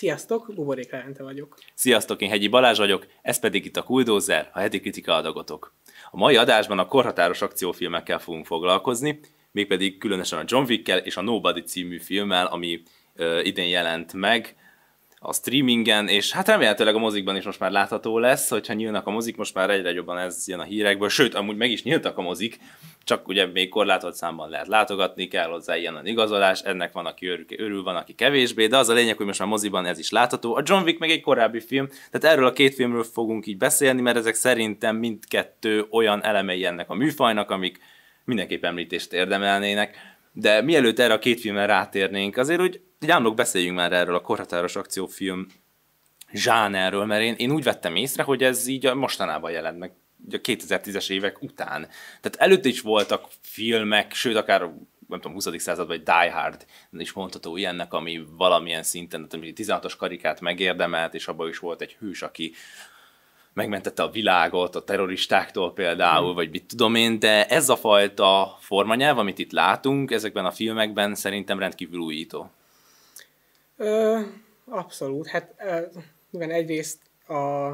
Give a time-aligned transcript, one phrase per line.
[0.00, 1.54] Sziasztok, Buborék Levente vagyok.
[1.74, 5.74] Sziasztok, én Hegyi Balázs vagyok, ez pedig itt a Kuldózer, a heti kritika adagotok.
[6.10, 9.20] A mai adásban a korhatáros akciófilmekkel fogunk foglalkozni,
[9.52, 12.82] mégpedig különösen a John Wick-kel és a Nobody című filmmel, ami
[13.14, 14.56] ö, idén jelent meg
[15.22, 19.10] a streamingen, és hát remélhetőleg a mozikban is most már látható lesz, hogyha nyílnak a
[19.10, 22.22] mozik, most már egyre jobban ez jön a hírekből, sőt, amúgy meg is nyíltak a
[22.22, 22.58] mozik,
[23.04, 27.26] csak ugye még korlátolt számban lehet látogatni, kell hozzá ilyen a igazolás, ennek van, aki
[27.26, 30.10] örül, örül, van, aki kevésbé, de az a lényeg, hogy most már moziban ez is
[30.10, 30.54] látható.
[30.54, 34.00] A John Wick meg egy korábbi film, tehát erről a két filmről fogunk így beszélni,
[34.00, 37.78] mert ezek szerintem mindkettő olyan elemei ennek a műfajnak, amik
[38.24, 40.18] mindenképp említést érdemelnének.
[40.40, 44.76] De mielőtt erre a két filmre rátérnénk, azért úgy Jánlok beszéljünk már erről a korhatáros
[44.76, 45.46] akciófilm
[46.32, 49.92] zsánerről, mert én, én úgy vettem észre, hogy ez így a mostanában jelent meg,
[50.32, 51.88] a 2010-es évek után.
[52.20, 54.60] Tehát előtte is voltak filmek, sőt, akár
[55.08, 55.48] nem tudom, 20.
[55.56, 61.28] század, vagy Die Hard is mondható ilyennek, ami valamilyen szinten, tehát 16-os karikát megérdemelt, és
[61.28, 62.52] abban is volt egy hős, aki
[63.60, 66.34] megmentette a világot a terroristáktól például, mm.
[66.34, 71.14] vagy mit tudom én, de ez a fajta formanyelv, amit itt látunk ezekben a filmekben
[71.14, 72.50] szerintem rendkívül újító.
[73.76, 74.20] Ö,
[74.64, 75.28] abszolút.
[75.28, 75.54] Hát
[76.30, 77.70] mivel egyrészt a,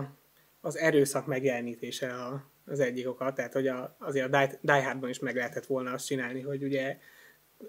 [0.60, 5.10] az erőszak megjelenítése a, az egyik oka, tehát hogy a, azért a Die, Die Hardban
[5.10, 6.98] is meg lehetett volna azt csinálni, hogy ugye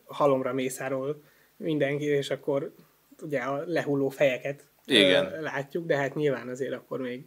[0.05, 1.23] halomra mészáról
[1.57, 2.73] mindenki, és akkor
[3.21, 5.25] ugye a lehulló fejeket Igen.
[5.25, 7.25] Ö, látjuk, de hát nyilván azért akkor még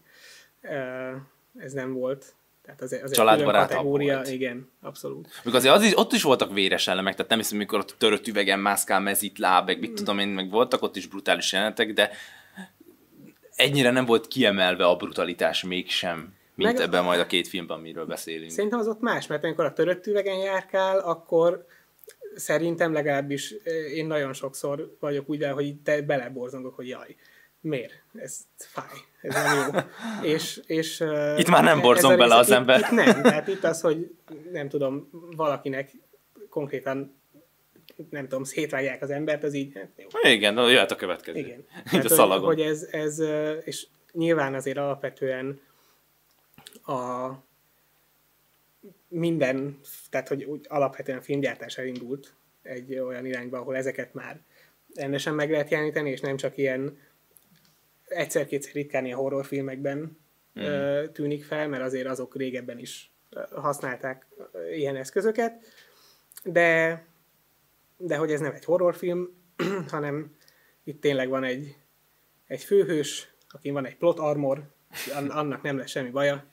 [1.59, 4.29] ez nem volt tehát az, az Családbarát kategória, volt.
[4.29, 5.29] igen, abszolút.
[5.45, 8.27] Még azért az is, ott is voltak véres elemek, tehát nem hiszem, mikor ott törött
[8.27, 9.95] üvegen mászkál mezit láb, meg mit mm.
[9.95, 12.11] tudom én, meg voltak ott is brutális jelenetek, de
[13.55, 18.07] ennyire nem volt kiemelve a brutalitás mégsem, mint meg, ebben majd a két filmben, amiről
[18.07, 18.51] beszélünk.
[18.51, 21.67] Szerintem az ott más, mert amikor a törött üvegen járkál, akkor
[22.35, 23.51] szerintem legalábbis
[23.95, 27.17] én nagyon sokszor vagyok úgy, hogy te beleborzongok, hogy jaj,
[27.61, 27.93] miért?
[28.15, 29.81] Ez fáj, ez nem jó.
[30.33, 31.05] és, és,
[31.37, 32.79] itt már nem borzong bele az itt, ember.
[32.79, 34.15] Itt nem, tehát itt az, hogy
[34.53, 35.91] nem tudom, valakinek
[36.49, 37.19] konkrétan
[38.11, 39.79] nem tudom, szétvágják az embert, az így...
[39.97, 40.31] Jó.
[40.31, 41.39] Igen, jöhet a következő.
[41.39, 41.65] Igen.
[41.95, 42.47] Így a szalagon.
[42.47, 43.23] Hogy, hogy ez, ez,
[43.65, 45.61] és nyilván azért alapvetően
[46.85, 47.29] a
[49.09, 54.41] minden, tehát hogy úgy alapvetően filmgyártás elindult egy olyan irányba, ahol ezeket már
[54.95, 56.99] rendesen meg lehet jeleníteni, és nem csak ilyen
[58.11, 60.19] egyszer-kétszer ritkán ilyen horrorfilmekben
[60.61, 61.05] mm.
[61.13, 63.11] tűnik fel, mert azért azok régebben is
[63.51, 64.27] használták
[64.73, 65.65] ilyen eszközöket,
[66.45, 67.03] de,
[67.97, 69.29] de hogy ez nem egy horrorfilm,
[69.89, 70.37] hanem
[70.85, 71.77] itt tényleg van egy,
[72.47, 74.63] egy főhős, aki van egy plot armor,
[75.29, 76.45] annak nem lesz semmi baja,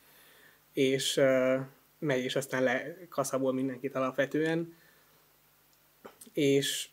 [0.74, 1.60] és uh,
[2.00, 4.76] megy, és aztán lekaszabol mindenkit alapvetően,
[6.34, 6.90] és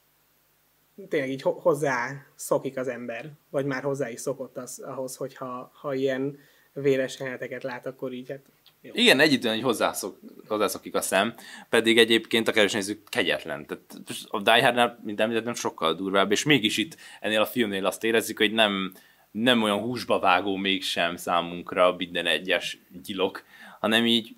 [1.09, 5.35] tényleg így hozzá szokik az ember, vagy már hozzá is szokott az, ahhoz, hogy
[5.73, 6.39] ha, ilyen
[6.73, 8.41] véres jeleneteket lát, akkor így hát
[8.81, 8.91] jó.
[8.95, 11.35] Igen, együtt hogy hozzászok, hozzászokik a szem,
[11.69, 13.67] pedig egyébként a keres nézzük kegyetlen.
[13.67, 13.95] Tehát
[14.29, 18.39] a Die Hardnál, mint említettem, sokkal durvább, és mégis itt ennél a filmnél azt érezzük,
[18.39, 18.93] hogy nem,
[19.31, 23.45] nem olyan húsba vágó mégsem számunkra minden egyes gyilok,
[23.81, 24.35] hanem így,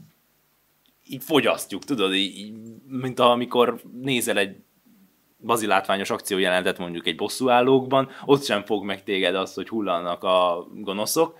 [1.06, 2.52] így fogyasztjuk, tudod, így,
[2.86, 4.56] mint amikor nézel egy
[5.46, 11.38] bazilátványos akciójelentet mondjuk egy bosszúállókban, ott sem fog meg téged az, hogy hullanak a gonoszok,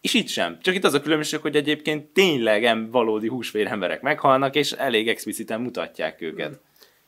[0.00, 0.58] és itt sem.
[0.60, 5.60] Csak itt az a különbség, hogy egyébként tényleg valódi húsvér emberek meghalnak, és elég expliciten
[5.60, 6.60] mutatják őket.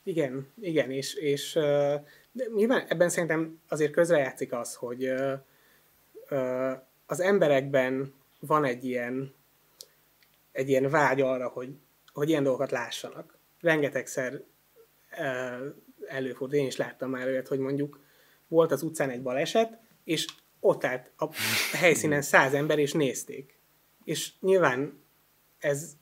[0.03, 1.59] Igen, igen, és, és
[2.55, 5.13] nyilván ebben szerintem azért közrejátszik az, hogy
[7.07, 9.35] az emberekben van egy ilyen,
[10.53, 11.69] egy ilyen vágy arra, hogy,
[12.13, 13.39] hogy ilyen dolgokat lássanak.
[13.61, 14.43] Rengetegszer
[16.09, 18.01] előfordul, én is láttam már olyat, hogy mondjuk
[18.49, 20.27] volt az utcán egy baleset, és
[20.61, 21.29] ott állt a
[21.73, 23.59] helyszínen száz ember, és nézték.
[24.05, 25.03] És nyilván
[25.59, 25.97] ez,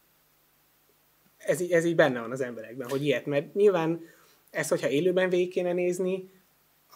[1.36, 4.00] ez, ez így benne van az emberekben, hogy ilyet, mert nyilván
[4.50, 6.30] ezt, hogyha élőben végig kéne nézni,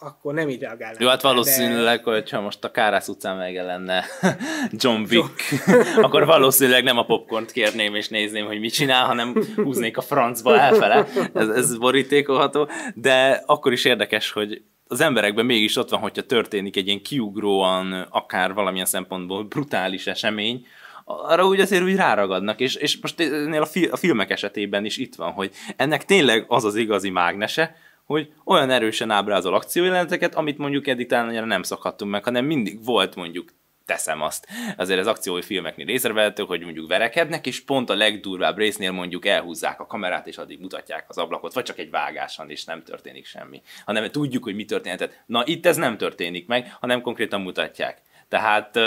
[0.03, 1.01] akkor nem így reagálnánk.
[1.01, 2.11] Jó, hát valószínűleg, de...
[2.11, 4.05] hogyha most a Kárász utcán lenne
[4.81, 5.65] John Wick,
[6.01, 10.59] akkor valószínűleg nem a popcornt kérném és nézném, hogy mit csinál, hanem húznék a francba
[10.59, 11.07] elfele.
[11.33, 16.75] Ez, ez borítékolható, de akkor is érdekes, hogy az emberekben mégis ott van, hogyha történik
[16.75, 20.65] egy ilyen kiugróan, akár valamilyen szempontból brutális esemény,
[21.05, 23.19] arra úgy azért úgy ráragadnak, és, és most
[23.59, 27.75] a, fi, a filmek esetében is itt van, hogy ennek tényleg az az igazi mágnese,
[28.05, 33.15] hogy olyan erősen ábrázol akciójeleneteket, amit mondjuk eddig talán nem szokhattunk meg, hanem mindig volt
[33.15, 33.49] mondjuk
[33.85, 34.47] teszem azt.
[34.77, 39.79] Azért az akciói filmeknél észrevehető, hogy mondjuk verekednek, és pont a legdurvább résznél mondjuk elhúzzák
[39.79, 43.61] a kamerát, és addig mutatják az ablakot, vagy csak egy vágáson, és nem történik semmi.
[43.85, 45.21] Hanem tudjuk, hogy mi történhetett.
[45.25, 48.01] Na itt ez nem történik meg, hanem konkrétan mutatják.
[48.27, 48.79] Tehát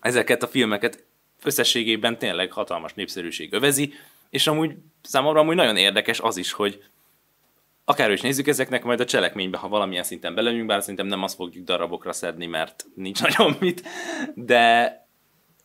[0.00, 1.04] ezeket a filmeket
[1.42, 3.92] összességében tényleg hatalmas népszerűség övezi,
[4.30, 6.82] és amúgy számomra amúgy nagyon érdekes az is, hogy
[7.88, 11.34] akár is nézzük ezeknek majd a cselekménybe, ha valamilyen szinten belőjünk, bár szerintem nem azt
[11.34, 13.82] fogjuk darabokra szedni, mert nincs nagyon mit,
[14.34, 14.94] de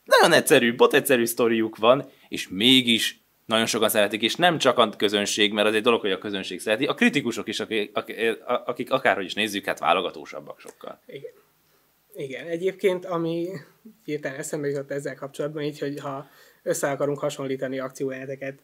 [0.04, 4.90] nagyon egyszerű, bot egyszerű sztoriuk van, és mégis nagyon sokan szeretik, és nem csak a
[4.90, 7.98] közönség, mert az egy dolog, hogy a közönség szereti, a kritikusok is, akik,
[8.66, 11.02] akik, akárhogy is nézzük, hát válogatósabbak sokkal.
[11.06, 11.32] Igen.
[12.14, 13.48] Igen, egyébként, ami
[14.06, 16.30] hirtelen eszembe jutott ezzel kapcsolatban, így, hogy ha
[16.64, 18.60] össze akarunk hasonlítani akciójeleneteket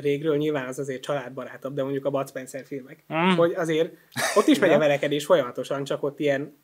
[0.00, 3.04] régről, nyilván az azért családbarátabb, de mondjuk a Bud Spencer filmek.
[3.12, 3.36] Mm.
[3.36, 3.94] Hogy azért
[4.34, 6.56] ott is megy a verekedés folyamatosan, csak ott ilyen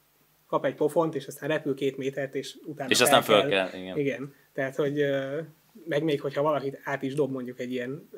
[0.47, 3.69] kap egy pofont, és aztán repül két métert, és utána És aztán föl kell.
[3.75, 3.99] Igen.
[3.99, 4.35] igen.
[4.53, 5.05] Tehát, hogy
[5.85, 8.08] meg még, hogyha valakit át is dob mondjuk egy ilyen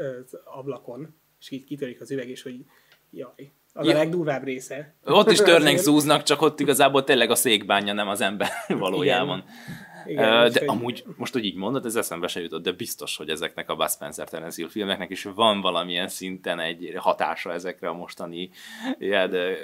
[0.44, 2.64] ablakon, és így kitörik az üveg, és hogy
[3.10, 3.94] jaj, az ja.
[3.94, 4.94] a legdurvább része.
[5.04, 8.48] Ott is törnek zúznak, csak ott igazából tényleg a székbánja, nem az ember
[8.78, 9.38] valójában.
[9.38, 9.54] Igen.
[10.08, 13.70] Igen, de amúgy, most, hogy így mondod, ez eszembe se jutott, de biztos, hogy ezeknek
[13.70, 18.50] a Bud Spencer Terence filmeknek is van valamilyen szinten egy hatása ezekre a mostani
[18.98, 19.56] ilyen,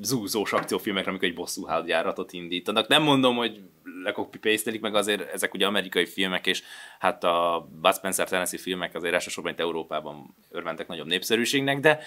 [0.00, 2.88] zúzós akciófilmekre, amikor egy bosszú hadjáratot indítanak.
[2.88, 3.60] Nem mondom, hogy
[4.02, 6.62] lekoppi paste meg azért ezek ugye amerikai filmek, és
[6.98, 12.00] hát a Bud Spencer Tennessee filmek azért elsősorban itt Európában örventek nagyobb népszerűségnek, de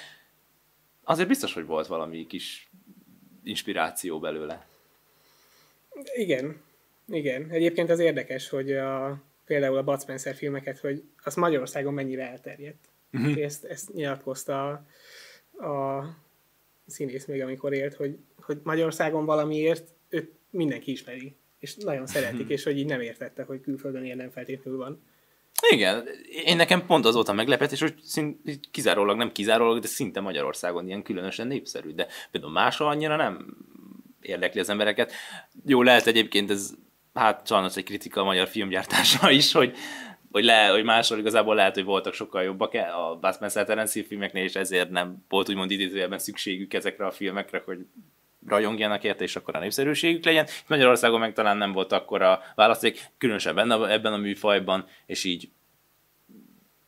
[1.04, 2.70] azért biztos, hogy volt valami kis
[3.44, 4.68] inspiráció belőle.
[6.16, 6.62] Igen,
[7.08, 7.50] igen.
[7.50, 12.90] Egyébként az érdekes, hogy a, például a Bud Spencer filmeket, hogy az Magyarországon mennyire elterjedt.
[13.14, 13.44] Uh-huh.
[13.44, 14.86] Ezt, ezt nyilatkozta
[15.58, 16.16] a, a
[16.88, 22.52] színész még, amikor élt, hogy, hogy Magyarországon valamiért őt mindenki ismeri, és nagyon szeretik, uh-huh.
[22.52, 25.02] és hogy így nem értette, hogy külföldön ilyen nem feltétlenül van.
[25.70, 26.08] Igen,
[26.46, 30.88] én nekem pont az volt a meglepetés, hogy szint, kizárólag, nem kizárólag, de szinte Magyarországon
[30.88, 33.58] ilyen különösen népszerű, de például máshol annyira nem
[34.22, 35.12] érdekli az embereket.
[35.66, 36.74] Jó, lehet egyébként ez,
[37.18, 39.76] hát sajnos egy kritika a magyar filmgyártásra is, hogy,
[40.32, 44.44] hogy, le, hogy máshol igazából lehet, hogy voltak sokkal jobbak a Bud Spencer Terence filmeknél,
[44.44, 47.86] és ezért nem volt úgymond idézőjelben szükségük ezekre a filmekre, hogy
[48.48, 50.48] rajongjanak érte, és akkor a népszerűségük legyen.
[50.68, 55.50] Magyarországon meg talán nem volt akkor a választék, különösen benne, ebben a műfajban, és így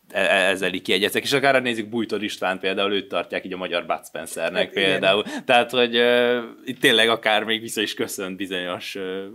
[0.10, 3.58] e, e, ezzel így kiegyeztek, és akár nézzük Bújtor István például, őt tartják így a
[3.58, 5.24] magyar Bud Spencernek hát, például.
[5.28, 5.46] Igen.
[5.46, 9.26] Tehát, hogy uh, itt tényleg akár még vissza is köszönt bizonyos uh,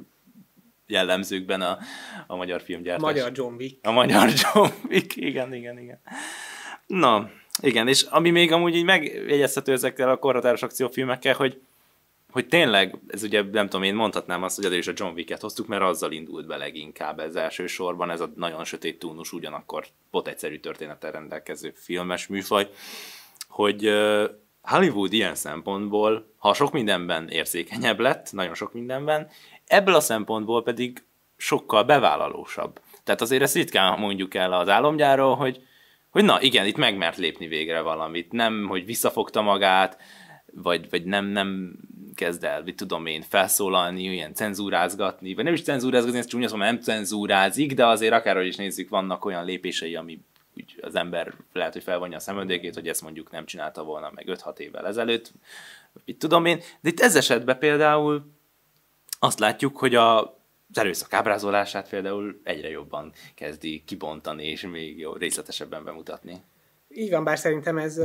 [0.86, 1.78] jellemzőkben a,
[2.26, 3.12] a magyar filmgyártás.
[3.12, 3.86] Magyar John Wick.
[3.86, 6.00] A magyar John Wick, igen, igen, igen.
[6.86, 7.30] Na,
[7.62, 11.60] igen, és ami még amúgy így megjegyezhető ezekkel a korhatáros akciófilmekkel, hogy
[12.34, 15.66] hogy tényleg, ez ugye nem tudom, én mondhatnám azt, hogy is a John Wick-et hoztuk,
[15.66, 20.58] mert azzal indult be leginkább ez elsősorban, ez a nagyon sötét túnus, ugyanakkor pot egyszerű
[20.58, 22.68] történettel rendelkező filmes műfaj,
[23.48, 23.90] hogy
[24.62, 29.28] Hollywood ilyen szempontból, ha sok mindenben érzékenyebb lett, nagyon sok mindenben,
[29.66, 31.04] ebből a szempontból pedig
[31.36, 32.80] sokkal bevállalósabb.
[33.04, 35.62] Tehát azért ezt ritkán mondjuk el az álomgyáról, hogy,
[36.10, 39.98] hogy na igen, itt megmert lépni végre valamit, nem, hogy visszafogta magát,
[40.52, 41.76] vagy, vagy nem, nem
[42.14, 46.80] kezd el, mit tudom én, felszólalni, ilyen cenzúrázgatni, vagy nem is cenzúrázgatni, ez csúnya, nem
[46.80, 50.20] cenzúrázik, de azért akárhogy is nézzük, vannak olyan lépései, ami
[50.56, 54.24] úgy az ember lehet, hogy felvonja a szemöldékét, hogy ezt mondjuk nem csinálta volna meg
[54.28, 55.32] 5-6 évvel ezelőtt,
[56.04, 58.32] mit tudom én, de itt ez esetben például
[59.24, 65.12] azt látjuk, hogy a, az erőszak ábrázolását például egyre jobban kezdi kibontani, és még jó,
[65.12, 66.42] részletesebben bemutatni.
[66.88, 68.00] Így van, bár szerintem ez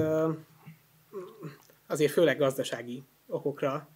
[1.88, 3.90] azért főleg gazdasági okokra.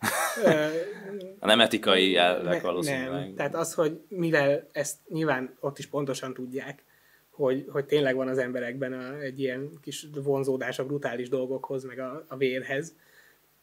[1.39, 3.12] a nem etikai jelleg valószínűleg.
[3.12, 3.36] Nem.
[3.36, 6.84] Tehát az, hogy mivel ezt nyilván ott is pontosan tudják,
[7.30, 12.00] hogy, hogy tényleg van az emberekben a, egy ilyen kis vonzódás a brutális dolgokhoz, meg
[12.00, 12.96] a, a vérhez,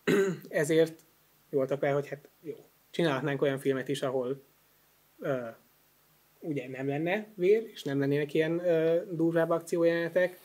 [0.48, 1.00] ezért
[1.50, 2.29] voltak el, hogy hát
[2.90, 4.42] csinálhatnánk olyan filmet is, ahol
[5.18, 5.46] ö,
[6.38, 10.38] ugye nem lenne vér, és nem lennének ilyen ö, durvább akciójelenetek,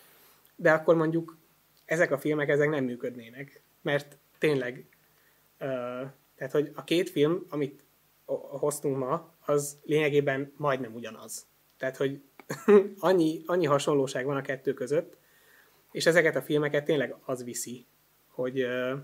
[0.56, 1.38] de akkor mondjuk
[1.86, 4.86] ezek a filmek ezek nem működnének, mert tényleg
[6.36, 7.84] tehát, hogy a két film, amit
[8.50, 11.48] hoztunk ma, az lényegében majdnem ugyanaz.
[11.78, 12.22] Tehát, hogy
[13.00, 15.18] annyi, annyi hasonlóság van a kettő között,
[15.92, 17.86] és ezeket a filmeket tényleg az viszi,
[18.28, 19.00] hogy uh,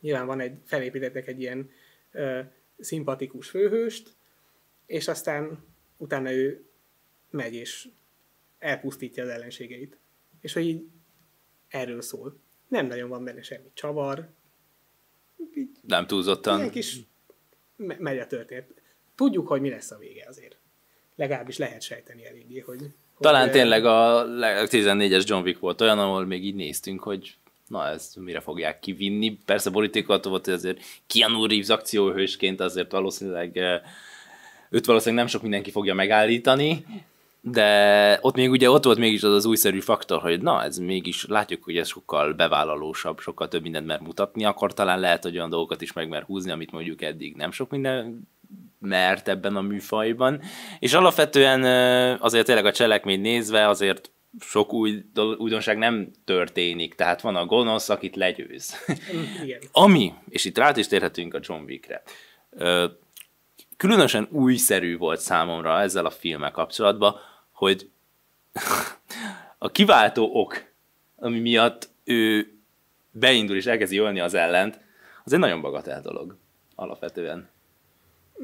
[0.00, 1.70] nyilván van egy, felépítettek egy ilyen
[2.12, 2.40] uh,
[2.78, 4.14] szimpatikus főhőst,
[4.86, 5.64] és aztán
[5.96, 6.64] utána ő
[7.30, 7.88] megy és
[8.58, 9.98] elpusztítja az ellenségeit.
[10.40, 10.86] És hogy így
[11.68, 12.40] erről szól.
[12.68, 14.28] Nem nagyon van benne semmi csavar,
[15.54, 16.58] így, nem túlzottan.
[16.58, 17.00] Ilyen kis
[17.76, 18.66] me- megy a történet.
[19.14, 20.56] tudjuk, hogy mi lesz a vége azért.
[21.16, 22.80] Legalábbis lehet sejteni eléggé, hogy...
[23.20, 24.24] Talán hogy, tényleg a
[24.66, 27.36] 14-es John Wick volt olyan, ahol még így néztünk, hogy
[27.68, 29.38] na ezt mire fogják kivinni.
[29.44, 33.56] Persze politikát volt, hogy azért Keanu Reeves akcióhősként azért valószínűleg
[34.70, 36.84] őt valószínűleg nem sok mindenki fogja megállítani,
[37.40, 41.26] de ott még ugye ott volt mégis az az újszerű faktor, hogy na, ez mégis
[41.26, 45.50] látjuk, hogy ez sokkal bevállalósabb, sokkal több mindent mer mutatni, akkor talán lehet, hogy olyan
[45.50, 48.28] dolgokat is meg mer húzni, amit mondjuk eddig nem sok minden
[48.80, 50.40] mert ebben a műfajban.
[50.78, 51.62] És alapvetően
[52.20, 54.10] azért tényleg a cselekmény nézve azért
[54.40, 55.04] sok új
[55.38, 58.74] újdonság nem történik, tehát van a gonosz, akit legyőz.
[59.42, 59.60] Igen.
[59.72, 62.02] Ami, és itt rá is térhetünk a John Wickre,
[63.76, 67.14] különösen újszerű volt számomra ezzel a filmmel kapcsolatban,
[67.52, 67.90] hogy
[69.58, 70.64] a kiváltó ok,
[71.16, 72.52] ami miatt ő
[73.10, 74.80] beindul és elkezdi ölni az ellent,
[75.24, 76.36] az egy nagyon bagatel dolog,
[76.74, 77.48] alapvetően.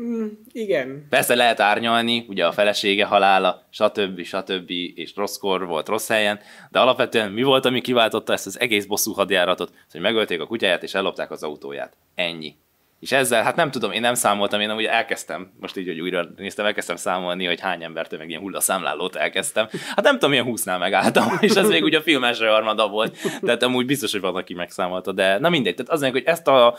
[0.00, 1.06] Mm, igen.
[1.08, 4.22] Persze lehet árnyalni, ugye a felesége halála, stb.
[4.22, 4.70] stb.
[4.70, 9.12] és rosszkor volt rossz helyen, de alapvetően mi volt, ami kiváltotta ezt az egész bosszú
[9.12, 11.96] hadjáratot, hogy megölték a kutyáját és ellopták az autóját.
[12.14, 12.56] Ennyi.
[13.00, 16.28] És ezzel, hát nem tudom, én nem számoltam, én ugye elkezdtem, most így, hogy újra
[16.36, 19.68] néztem, elkezdtem számolni, hogy hány embertől meg ilyen hullaszámlálót elkezdtem.
[19.88, 23.16] Hát nem tudom, milyen húsznál megálltam, és ez még ugye a film első harmada volt,
[23.40, 26.76] tehát amúgy biztos, hogy van, aki megszámolta, de na mindegy, tehát azért, hogy ezt a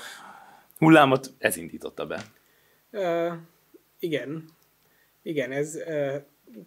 [0.78, 2.20] hullámot ez indította be.
[2.96, 3.34] Uh,
[4.00, 4.46] igen.
[5.22, 6.16] Igen, ez uh,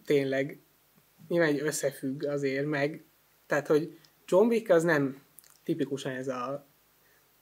[0.05, 0.59] tényleg
[1.27, 3.03] nyilván egy összefügg azért meg,
[3.45, 5.21] tehát, hogy John Wick az nem
[5.63, 6.67] tipikusan ez a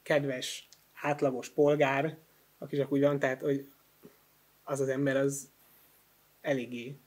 [0.03, 0.69] kedves,
[1.01, 2.17] átlagos polgár,
[2.57, 3.67] aki csak úgy van, tehát, hogy
[4.63, 5.49] az az ember az
[6.41, 6.97] eléggé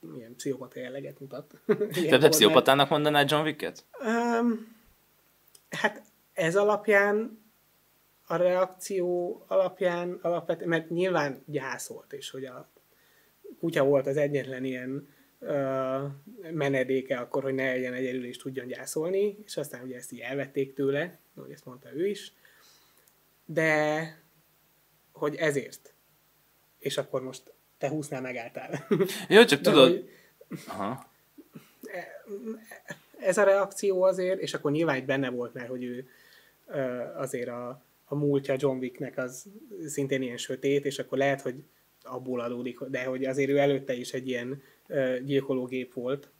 [0.00, 1.54] milyen pszichopata jelleget mutat.
[2.10, 3.84] Te te pszichopatának mondanád John Wicket?
[4.00, 4.76] Um,
[5.70, 7.42] hát ez alapján
[8.30, 12.68] a reakció alapján, alapvetően, mert nyilván gyászolt, és hogy a
[13.58, 15.08] kutya volt az egyetlen ilyen
[15.38, 16.02] uh,
[16.50, 20.74] menedéke akkor, hogy ne legyen egyedül és tudjon gyászolni, és aztán ugye ezt így elvették
[20.74, 22.32] tőle, ahogy ezt mondta ő is,
[23.44, 24.22] de
[25.12, 25.94] hogy ezért.
[26.78, 28.86] És akkor most te húsznál megálltál.
[29.28, 29.88] Jó, csak de tudod...
[29.88, 30.10] Hogy,
[30.66, 31.10] Aha.
[33.18, 36.08] Ez a reakció azért, és akkor nyilván benne volt, mert hogy ő
[37.16, 39.46] azért a, a múltja John Wicknek az
[39.86, 41.64] szintén ilyen sötét, és akkor lehet, hogy
[42.02, 46.30] abból adódik, de hogy azért ő előtte is egy ilyen uh, gyilkológép volt.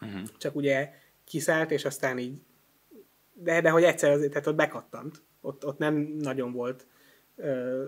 [0.00, 0.28] Uh-huh.
[0.38, 0.92] Csak ugye
[1.24, 2.40] kiszállt, és aztán így
[3.32, 5.22] de, de hogy egyszer azért, tehát ott bekattant.
[5.40, 6.86] Ott, ott nem nagyon volt
[7.34, 7.82] uh,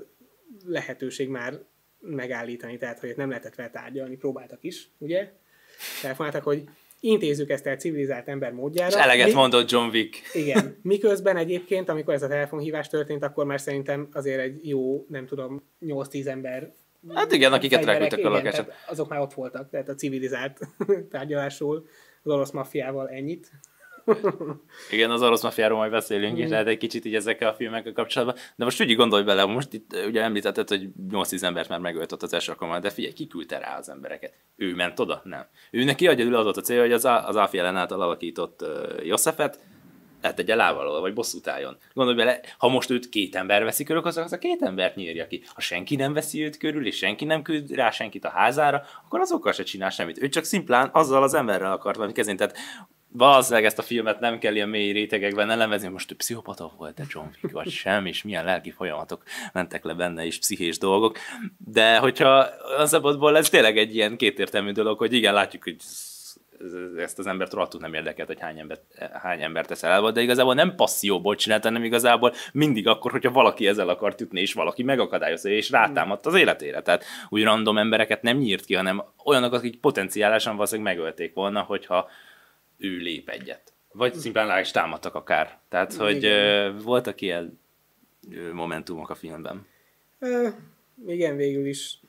[0.66, 1.62] lehetőség már
[2.00, 5.32] megállítani, tehát hogy nem lehetett vele tárgyalni, próbáltak is, ugye?
[6.02, 6.68] Telefonáltak, hogy
[7.04, 8.96] intézzük ezt el civilizált ember módjára.
[8.96, 9.32] És eleget Mi...
[9.32, 10.16] mondott John Wick.
[10.32, 10.76] Igen.
[10.82, 15.62] Miközben egyébként, amikor ez a telefonhívás történt, akkor már szerintem azért egy jó, nem tudom,
[15.80, 16.72] 8-10 ember
[17.14, 18.72] Hát igen, akiket rekültek a lakását.
[18.86, 20.58] Azok már ott voltak, tehát a civilizált
[21.10, 21.86] tárgyalásról
[22.22, 23.50] az orosz maffiával ennyit.
[24.90, 28.36] Igen, az orosz mafiáról majd beszélünk is, lehet egy kicsit így ezekkel a filmekkel kapcsolatban.
[28.56, 32.22] De most úgy gondolj bele, most itt ugye említetted, hogy 8-10 embert már megölt ott
[32.22, 34.34] az első alkalommal, de figyelj, ki küldte rá az embereket?
[34.56, 35.20] Ő ment oda?
[35.24, 35.46] Nem.
[35.70, 39.58] Ő neki egyedül adott a cél, hogy az, az Áfi ellen által alakított uh, Józsefet
[40.32, 41.76] egy lábalól, vagy bosszút álljon.
[41.92, 45.26] Gondolj bele, ha most őt két ember veszi körül, az, az a két embert nyírja
[45.26, 45.42] ki.
[45.46, 49.20] Ha senki nem veszi őt körül, és senki nem küld rá senkit a házára, akkor
[49.20, 50.22] azokkal se csinál semmit.
[50.22, 52.38] Ő csak szimplán azzal az emberrel akart valami kezdeni.
[52.38, 52.56] Tehát
[53.16, 57.04] valószínűleg ezt a filmet nem kell ilyen mély rétegekben elemezni, most ő pszichopata volt, de
[57.08, 61.18] John Wick vagy sem, és milyen lelki folyamatok mentek le benne, és pszichés dolgok.
[61.64, 62.46] De hogyha
[62.78, 65.76] az szabadból ez tényleg egy ilyen kétértelmű dolog, hogy igen, látjuk, hogy
[66.98, 68.82] ezt az embert rohadtul nem érdekelt, hogy hány embert,
[69.22, 73.66] hány embert teszel el, de igazából nem passzióból csinálta, hanem igazából mindig akkor, hogyha valaki
[73.66, 76.82] ezzel akart ütni, és valaki megakadályozza, és rátámadt az életére.
[76.82, 82.08] Tehát úgy random embereket nem nyírt ki, hanem olyanokat, akik potenciálisan valószínűleg megölték volna, hogyha
[82.84, 83.72] ő lép egyet.
[83.92, 85.58] Vagy szimplán rá is támadtak akár.
[85.68, 86.06] Tehát, igen.
[86.06, 87.60] hogy uh, voltak ilyen
[88.52, 89.66] momentumok a filmben.
[90.18, 90.48] Uh,
[91.06, 92.00] igen, végül is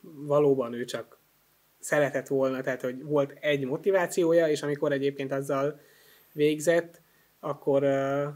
[0.00, 1.18] valóban ő csak
[1.78, 5.80] szeretett volna, tehát hogy volt egy motivációja, és amikor egyébként azzal
[6.32, 7.00] végzett,
[7.40, 8.26] akkor uh,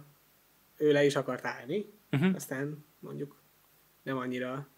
[0.77, 2.35] ő le is akart állni, uh-huh.
[2.35, 3.43] aztán mondjuk
[4.03, 4.69] nem annyira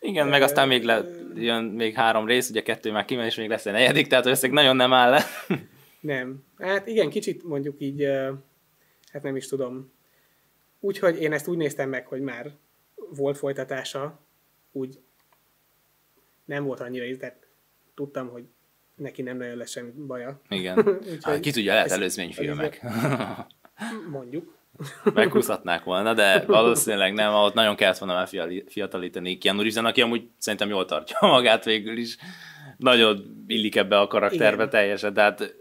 [0.00, 3.48] igen, meg aztán még le, jön még három rész, ugye kettő már kimen, és még
[3.48, 5.24] lesz egy negyedik, tehát összeg nagyon nem áll le.
[6.06, 6.44] Nem.
[6.58, 8.04] Hát igen, kicsit mondjuk így,
[9.12, 9.92] hát nem is tudom.
[10.80, 12.52] Úgyhogy én ezt úgy néztem meg, hogy már
[13.10, 14.20] volt folytatása,
[14.72, 15.00] úgy
[16.44, 17.46] nem volt annyira, tehát
[17.94, 18.44] tudtam, hogy
[18.94, 20.40] neki nem nagyon lesz semmi baja.
[20.48, 20.78] Igen.
[20.98, 22.82] Úgyhogy hát, ki tudja, lehet előzményfilmek.
[24.10, 24.54] Mondjuk.
[25.14, 28.28] Meghúzhatnák volna, de valószínűleg nem, ott nagyon kellett volna már
[28.66, 32.16] fiatalítani Keanu Reeves-en, aki amúgy szerintem jól tartja magát végül is.
[32.76, 34.70] Nagyon illik ebbe a karakterbe Igen.
[34.70, 35.54] teljesen, tehát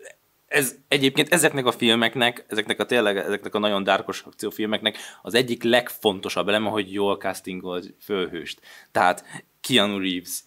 [0.47, 5.63] ez egyébként ezeknek a filmeknek, ezeknek a tényleg, ezeknek a nagyon dárkos akciófilmeknek az egyik
[5.63, 8.61] legfontosabb eleme, hogy jól castingol főhőst.
[8.91, 10.39] Tehát Keanu Reeves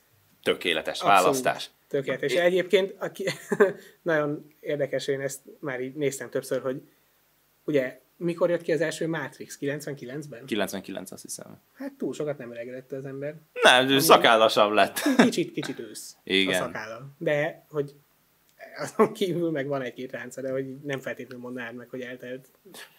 [0.43, 1.23] tökéletes Abszolút.
[1.23, 1.71] választás.
[1.89, 2.33] Tökéletes.
[2.33, 3.25] És egyébként aki,
[4.03, 6.83] nagyon érdekes, én ezt már így néztem többször, hogy
[7.65, 9.59] ugye mikor jött ki az első Matrix?
[9.61, 10.45] 99-ben?
[10.45, 11.61] 99, azt hiszem.
[11.73, 13.35] Hát túl sokat nem öregedett az ember.
[13.63, 15.01] Nem, Ami szakállasabb lett.
[15.17, 16.63] Kicsit, kicsit ősz Igen.
[16.63, 17.15] a szakálla.
[17.19, 17.95] De, hogy
[18.77, 22.49] azon kívül meg van egy-két de hogy nem feltétlenül mondanád meg, hogy eltelt.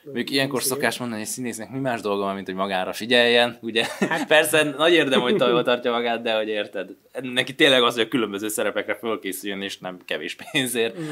[0.04, 3.86] Még ilyenkor szokás mondani, hogy színésznek mi más dolga van, mint hogy magára figyeljen, ugye?
[4.00, 6.90] Hát persze nagy érdem, hogy jól tartja magát, de hogy érted.
[7.22, 11.00] Neki tényleg az, hogy a különböző szerepekre fölkészüljön, és nem kevés pénzért.
[11.00, 11.10] Mm.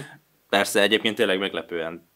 [0.49, 2.09] Persze egyébként tényleg meglepően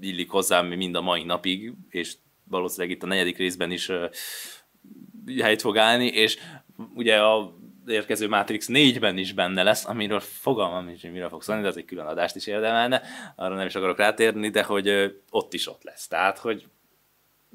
[0.00, 4.10] illik hozzám mind a mai napig, és valószínűleg itt a negyedik részben is uh,
[5.40, 6.38] helyt fog állni, és
[6.94, 11.62] ugye a érkező Matrix 4-ben is benne lesz, amiről fogalmam nincs, hogy mire fog szólni,
[11.62, 13.02] de ez egy külön adást is érdemelne,
[13.36, 16.08] arra nem is akarok rátérni, de hogy ott is ott lesz.
[16.08, 16.66] Tehát, hogy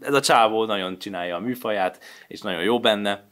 [0.01, 3.23] ez a csávó nagyon csinálja a műfaját, és nagyon jó benne.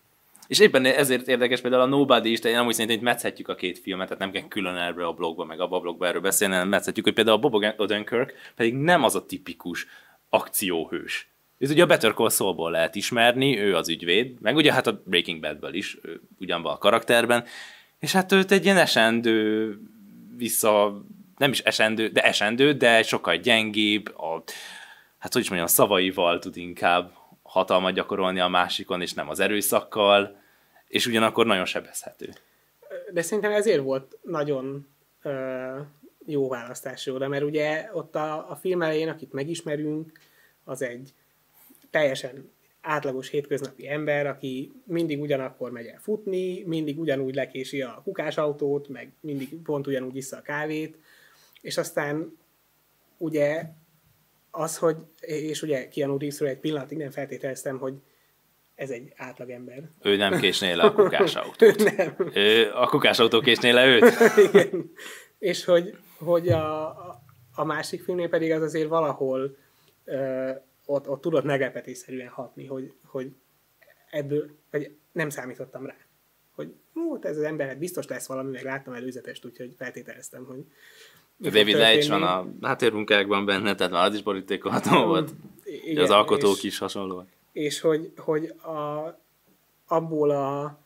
[0.48, 3.80] És éppen ezért érdekes például a Nobody is, én amúgy szerintem hogy metszhetjük a két
[3.80, 6.70] filmet, tehát nem kell külön erről a blogba, meg abba a blogba erről beszélni, hanem
[6.70, 9.88] metszhetjük, hogy például a Bob Odenkirk pedig nem az a tipikus
[10.30, 14.88] akcióhős ez ugye a Better Call Saul-ból lehet ismerni, ő az ügyvéd, meg ugye hát
[14.88, 15.98] a Breaking Badből is,
[16.40, 17.46] ugyanban a karakterben,
[18.00, 19.78] és hát őt egy ilyen esendő,
[20.38, 21.02] vissza,
[21.38, 24.44] nem is esendő, de esendő, de sokkal gyengébb, a,
[25.18, 27.12] hát hogy is mondjam, szavaival tud inkább
[27.44, 30.38] hatalmat gyakorolni a másikon, és nem az erőszakkal,
[30.88, 32.30] és ugyanakkor nagyon sebezhető.
[33.14, 34.88] De szerintem ezért volt nagyon
[35.22, 35.80] ö,
[36.26, 40.12] jó választás oda, mert ugye ott a, a film elején, akit megismerünk,
[40.64, 41.14] az egy
[41.90, 48.88] teljesen átlagos hétköznapi ember, aki mindig ugyanakkor megy el futni, mindig ugyanúgy lekési a kukásautót,
[48.88, 50.98] meg mindig pont ugyanúgy iszza a kávét,
[51.62, 52.38] és aztán
[53.18, 53.64] ugye
[54.52, 57.94] az, hogy, és ugye Keanu Reevesről egy pillanatig nem feltételeztem, hogy
[58.76, 59.84] ez egy átlagember.
[60.02, 61.84] Ő nem késné le a kukásautót.
[61.98, 62.16] nem.
[62.34, 64.04] Ő, a kukásautó késné le őt.
[64.54, 64.92] Igen.
[65.40, 66.88] És hogy, hogy a,
[67.56, 69.58] a másik filmnél pedig az azért valahol
[70.86, 73.32] ott, ott tudott meglepetésszerűen hatni, hogy, hogy
[74.10, 75.96] ebből, vagy nem számítottam rá.
[76.56, 80.66] Hogy hú, ez az ember hát biztos lesz valami, meg láttam előzetest, úgyhogy feltételeztem, hogy
[81.38, 85.32] David Leitch van a háttérmunkákban benne, tehát már az is borítékolható mm, volt.
[85.64, 87.28] Igen, az alkotók és, is hasonlóak.
[87.52, 89.20] És hogy, hogy a,
[89.88, 90.80] abból a,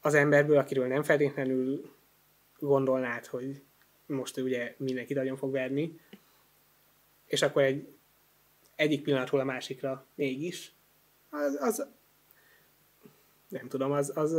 [0.00, 1.90] az emberből, akiről nem feltétlenül
[2.58, 3.62] gondolnád, hogy
[4.06, 6.00] most ugye mindenki nagyon fog verni,
[7.26, 7.88] és akkor egy
[8.82, 10.72] egyik pillanatról a másikra mégis,
[11.30, 11.86] az, az
[13.48, 14.32] nem tudom, az, az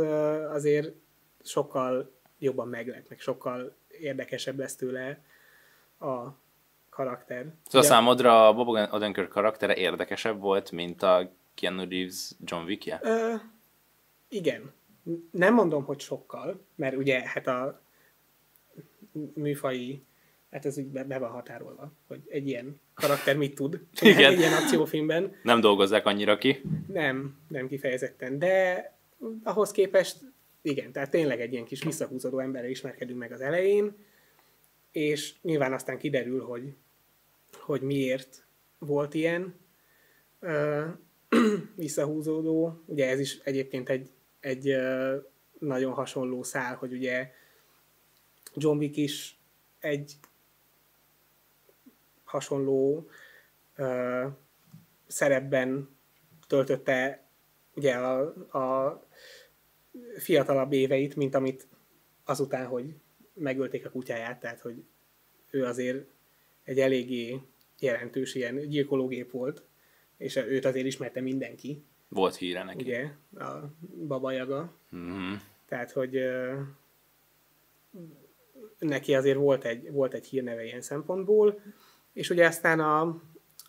[0.50, 0.94] azért
[1.42, 5.24] sokkal jobban meglep, meg sokkal érdekesebb lesz tőle
[6.00, 6.22] a
[6.90, 7.40] karakter.
[7.40, 13.00] Szóval Ugye, számodra a Bob Odenkirk karaktere érdekesebb volt, mint a Keanu Reeves John Wick-je?
[13.02, 13.34] Ö,
[14.28, 14.72] igen.
[15.30, 17.82] Nem mondom, hogy sokkal, mert ugye hát a
[19.34, 20.04] műfai
[20.54, 24.32] hát ez úgy be, be van határolva, hogy egy ilyen karakter mit tud Igen.
[24.32, 25.36] egy ilyen akciófilmben.
[25.42, 26.62] Nem dolgozzák annyira ki?
[26.86, 28.92] Nem, nem kifejezetten, de
[29.42, 30.16] ahhoz képest
[30.62, 33.96] igen, tehát tényleg egy ilyen kis visszahúzódó emberre ismerkedünk meg az elején,
[34.90, 36.74] és nyilván aztán kiderül, hogy,
[37.52, 38.46] hogy miért
[38.78, 39.54] volt ilyen
[40.40, 40.84] uh,
[41.76, 42.82] visszahúzódó.
[42.86, 45.14] Ugye ez is egyébként egy, egy uh,
[45.58, 47.30] nagyon hasonló szál, hogy ugye
[48.56, 49.38] John Wick is
[49.80, 50.12] egy
[52.24, 53.08] hasonló
[53.76, 54.26] ö,
[55.06, 55.88] szerepben
[56.46, 57.24] töltötte
[57.74, 58.20] ugye a,
[58.58, 59.06] a
[60.18, 61.66] fiatalabb éveit, mint amit
[62.24, 62.94] azután, hogy
[63.34, 64.84] megölték a kutyáját, tehát hogy
[65.50, 66.06] ő azért
[66.64, 67.40] egy eléggé
[67.78, 69.62] jelentős ilyen gyilkológép volt,
[70.16, 71.84] és őt azért ismerte mindenki.
[72.08, 72.82] Volt híre neki.
[72.82, 73.10] Ugye,
[73.44, 73.74] a
[74.06, 74.72] Baba Jaga.
[74.96, 75.34] Mm-hmm.
[75.66, 76.58] Tehát, hogy uh,
[78.78, 81.60] neki azért volt egy, volt egy hírneve ilyen szempontból,
[82.14, 83.00] és ugye aztán a,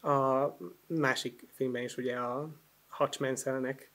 [0.09, 2.49] a másik filmben is ugye a
[2.87, 3.89] Hutch Manselnek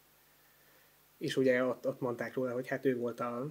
[1.20, 3.50] és ugye ott, ott mondták róla, hogy hát ő volt a,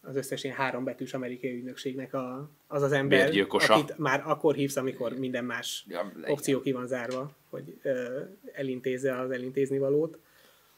[0.00, 3.74] az összes ilyen három betűs amerikai ügynökségnek a, az az ember, Bérgyilkosa.
[3.74, 8.20] akit már akkor hívsz, amikor minden más ja, opció ki van zárva, hogy ö,
[8.52, 10.18] elintézze az elintézni valót.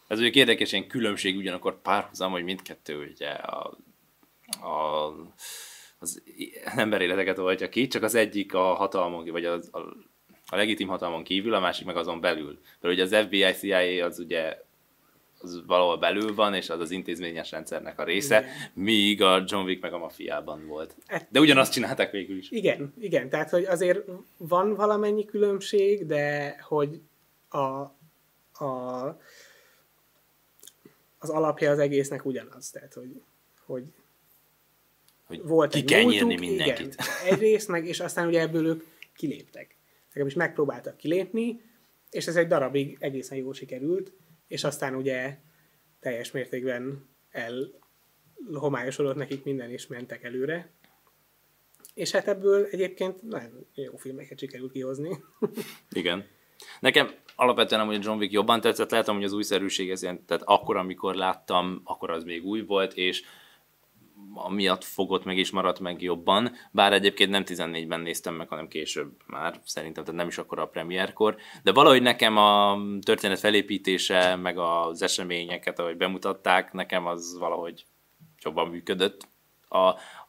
[0.06, 3.78] Ez ugye érdekes ilyen különbség, ugyanakkor párhuzam, hogy mindkettő ugye a,
[4.46, 5.12] a
[6.02, 6.22] az
[6.76, 9.78] emberéleteket oltja ki, csak az egyik a hatalmon, vagy az, a,
[10.46, 12.58] a legitim hatalmon kívül, a másik meg azon belül.
[12.80, 14.58] Mert ugye az FBI, CIA az ugye
[15.42, 18.50] az valahol belül van, és az az intézményes rendszernek a része, igen.
[18.74, 20.94] míg a John Wick meg a mafiában volt.
[21.06, 22.50] Hát- de ugyanazt csinálták végül is.
[22.50, 24.00] Igen, igen, tehát hogy azért
[24.36, 27.00] van valamennyi különbség, de hogy
[27.48, 27.58] a,
[28.64, 29.18] a,
[31.18, 33.22] az alapja az egésznek ugyanaz, tehát hogy,
[33.66, 33.84] hogy,
[35.38, 36.94] hogy volt ki egy kell múltuk, mindenkit.
[36.94, 38.84] Igen, egyrészt meg, és aztán ugye ebből ők
[39.16, 39.76] kiléptek.
[40.14, 41.60] is megpróbáltak kilépni,
[42.10, 44.12] és ez egy darabig egészen jól sikerült,
[44.46, 45.38] és aztán ugye
[46.00, 50.70] teljes mértékben elhomályosodott nekik minden, és mentek előre.
[51.94, 55.24] És hát ebből egyébként nagyon jó filmeket sikerült kihozni.
[55.90, 56.26] Igen.
[56.80, 60.76] Nekem alapvetően amúgy John Wick jobban tetszett, lehet, hogy az újszerűség, ez ilyen, tehát akkor,
[60.76, 63.22] amikor láttam, akkor az még új volt, és
[64.34, 69.12] amiatt fogott meg és maradt meg jobban, bár egyébként nem 14-ben néztem meg, hanem később
[69.26, 74.58] már, szerintem tehát nem is akkor a premierkor, de valahogy nekem a történet felépítése, meg
[74.58, 77.84] az eseményeket, ahogy bemutatták, nekem az valahogy
[78.42, 79.28] jobban működött.
[79.68, 79.86] A,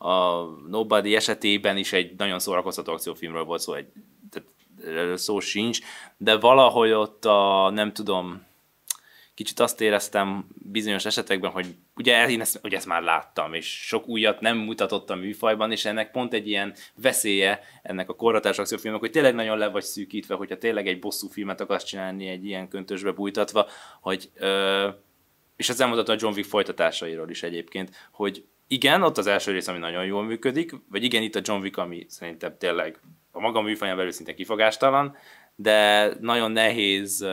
[0.07, 3.87] a Nobody esetében is egy nagyon szórakoztató akciófilmről volt szó, egy,
[4.29, 5.79] tehát szó sincs,
[6.17, 8.43] de valahogy ott a, nem tudom,
[9.33, 11.65] kicsit azt éreztem bizonyos esetekben, hogy
[11.95, 15.85] ugye én ezt, ugye ezt már láttam, és sok újat nem mutatott a műfajban, és
[15.85, 20.35] ennek pont egy ilyen veszélye ennek a korratás akciófilmnek, hogy tényleg nagyon le vagy szűkítve,
[20.35, 23.67] hogyha tényleg egy bosszú filmet akarsz csinálni egy ilyen köntösbe bújtatva,
[24.01, 24.89] hogy ö,
[25.55, 29.67] és ez elmondhatom a John Wick folytatásairól is egyébként, hogy igen, ott az első rész,
[29.67, 32.99] ami nagyon jól működik, vagy igen, itt a John Wick, ami szerintem tényleg
[33.31, 35.15] a maga műfaján belül szinte kifogástalan,
[35.55, 37.25] de nagyon nehéz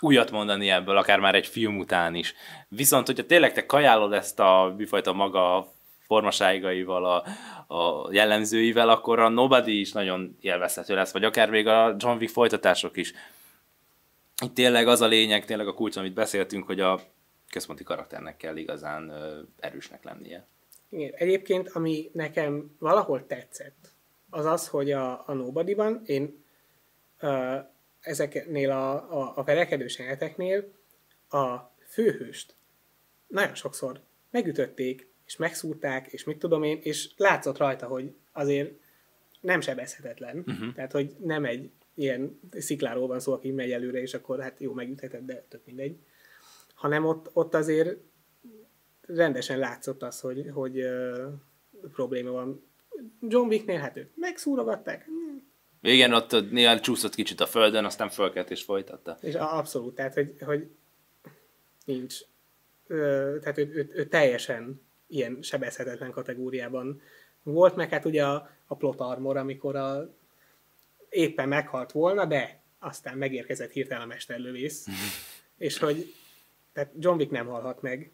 [0.00, 2.34] újat mondani ebből, akár már egy film után is.
[2.68, 5.72] Viszont, hogyha tényleg te kajálod ezt a műfajta maga
[6.06, 7.24] formaságaival, a,
[7.74, 12.32] a jellemzőivel, akkor a Nobody is nagyon élvezhető lesz, vagy akár még a John Wick
[12.32, 13.12] folytatások is.
[14.44, 17.00] Itt tényleg az a lényeg, tényleg a kulcs, amit beszéltünk, hogy a
[17.50, 19.12] központi karakternek kell igazán
[19.60, 20.46] erősnek lennie.
[20.88, 21.12] Igen.
[21.14, 23.88] Egyébként, ami nekem valahol tetszett,
[24.30, 26.44] az az, hogy a, a Nobody-ban én
[27.20, 27.54] uh,
[28.00, 30.72] ezeknél a, a, a verekedős jeleneteknél
[31.28, 31.56] a
[31.88, 32.54] főhőst
[33.26, 38.72] nagyon sokszor megütötték, és megszúrták, és mit tudom én, és látszott rajta, hogy azért
[39.40, 40.44] nem sebezhetetlen.
[40.46, 40.74] Uh-huh.
[40.74, 44.72] Tehát, hogy nem egy ilyen szikláról van szó, aki megy előre, és akkor hát jó,
[44.72, 45.96] megütheted, de tök mindegy.
[46.74, 47.96] Hanem ott, ott azért
[49.00, 51.32] rendesen látszott az, hogy, hogy uh,
[51.92, 52.62] probléma van.
[53.20, 55.08] John Wicknél hát őt megszúrogatták,
[55.82, 59.18] igen, ott néha csúszott kicsit a földön, aztán fölkelt és folytatta.
[59.20, 60.70] És abszolút, tehát hogy, hogy
[61.84, 62.18] nincs.
[62.86, 67.02] Ö, tehát ő, ő, ő, teljesen ilyen sebezhetetlen kategóriában
[67.42, 70.14] volt, meg hát ugye a, a plot armor, amikor a,
[71.08, 74.86] éppen meghalt volna, de aztán megérkezett hirtelen a mesterlövész,
[75.56, 76.14] és hogy
[76.72, 78.10] tehát John Wick nem halhat meg.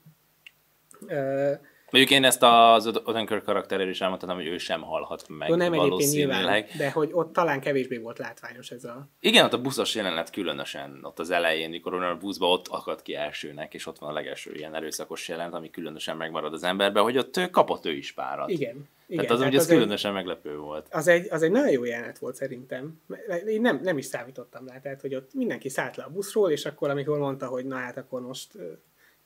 [1.06, 1.52] Ö,
[1.90, 6.12] Mondjuk én ezt az Odenkirk karakterről is elmondtam, hogy ő sem halhat meg nem egyébként
[6.12, 9.08] nyilván, de hogy ott talán kevésbé volt látványos ez a...
[9.20, 13.14] Igen, ott a buszos jelenet különösen, ott az elején, mikor a buszba ott akad ki
[13.14, 17.18] elsőnek, és ott van a legelső ilyen erőszakos jelenet, ami különösen megmarad az emberbe, hogy
[17.18, 18.50] ott kapott ő is párat.
[18.50, 18.88] Igen.
[19.08, 20.86] Igen, tehát az, tehát az, az különösen egy, meglepő volt.
[20.90, 23.00] Az egy, az egy nagyon jó jelenet volt szerintem.
[23.46, 26.64] Én nem, nem is számítottam rá, tehát hogy ott mindenki szállt le a buszról, és
[26.64, 28.52] akkor amikor mondta, hogy na hát akkor most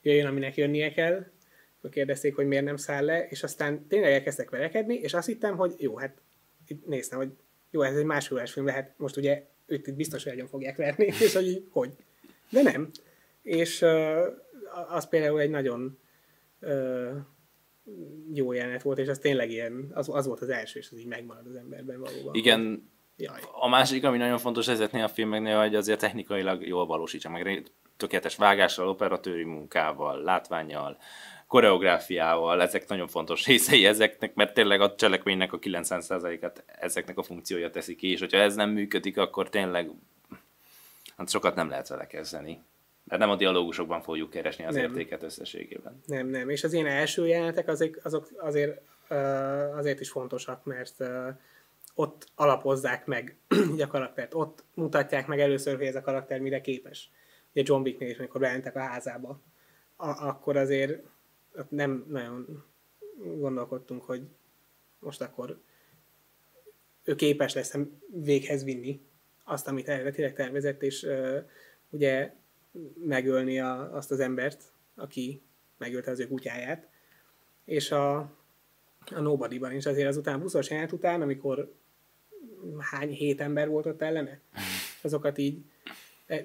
[0.03, 1.27] jöjjön, aminek jönnie kell,
[1.88, 5.75] kérdezték, hogy miért nem száll le, és aztán tényleg elkezdtek verekedni, és azt hittem, hogy
[5.79, 6.21] jó, hát
[6.66, 7.31] itt néztem, hogy
[7.71, 11.35] jó, ez egy másfél film lehet, most ugye őt itt biztos, hogy fogják verni, és
[11.35, 11.93] hogy hogy.
[12.51, 12.90] De nem.
[13.43, 14.27] És uh,
[14.88, 15.99] az például egy nagyon
[16.61, 17.16] uh,
[18.33, 21.07] jó jelenet volt, és az tényleg ilyen, az, az volt az első, és az így
[21.07, 22.35] megmarad az emberben valóban.
[22.35, 22.90] Igen,
[23.21, 23.40] Jaj.
[23.53, 27.62] A másik, ami nagyon fontos ezeknél a filmeknél, hogy azért technikailag jól valósítsa meg,
[27.97, 30.99] tökéletes vágással, operatőri munkával, látványjal,
[31.50, 37.70] koreográfiával, ezek nagyon fontos részei ezeknek, mert tényleg a cselekménynek a 90%-át ezeknek a funkciója
[37.70, 39.90] teszi ki, és hogyha ez nem működik, akkor tényleg
[41.16, 42.62] hát sokat nem lehet vele kezdeni.
[43.04, 44.84] Mert nem a dialógusokban fogjuk keresni az nem.
[44.84, 46.00] értéket összességében.
[46.06, 46.48] Nem, nem.
[46.48, 48.80] És az én első jelenetek azok, azok azért,
[49.76, 50.94] azért is fontosak, mert
[51.94, 53.36] ott alapozzák meg
[53.78, 54.34] a karaktert.
[54.34, 57.10] Ott mutatják meg először, hogy ez a karakter mire képes.
[57.52, 59.40] Ugye John Wicknél is, amikor bementek a házába,
[59.96, 61.02] a- akkor azért
[61.68, 62.64] nem nagyon
[63.16, 64.22] gondolkodtunk, hogy
[64.98, 65.60] most akkor
[67.04, 67.76] ő képes lesz
[68.14, 69.00] véghez vinni
[69.44, 71.38] azt, amit eredetileg tervezett, és uh,
[71.90, 72.34] ugye
[73.04, 75.42] megölni a, azt az embert, aki
[75.78, 76.88] megölte az ő kutyáját.
[77.64, 78.16] És a,
[79.10, 81.74] a Nobody-ban is azért azután a buszos jelent után, amikor
[82.78, 84.40] hány hét ember volt ott ellene.
[85.02, 85.64] Azokat így,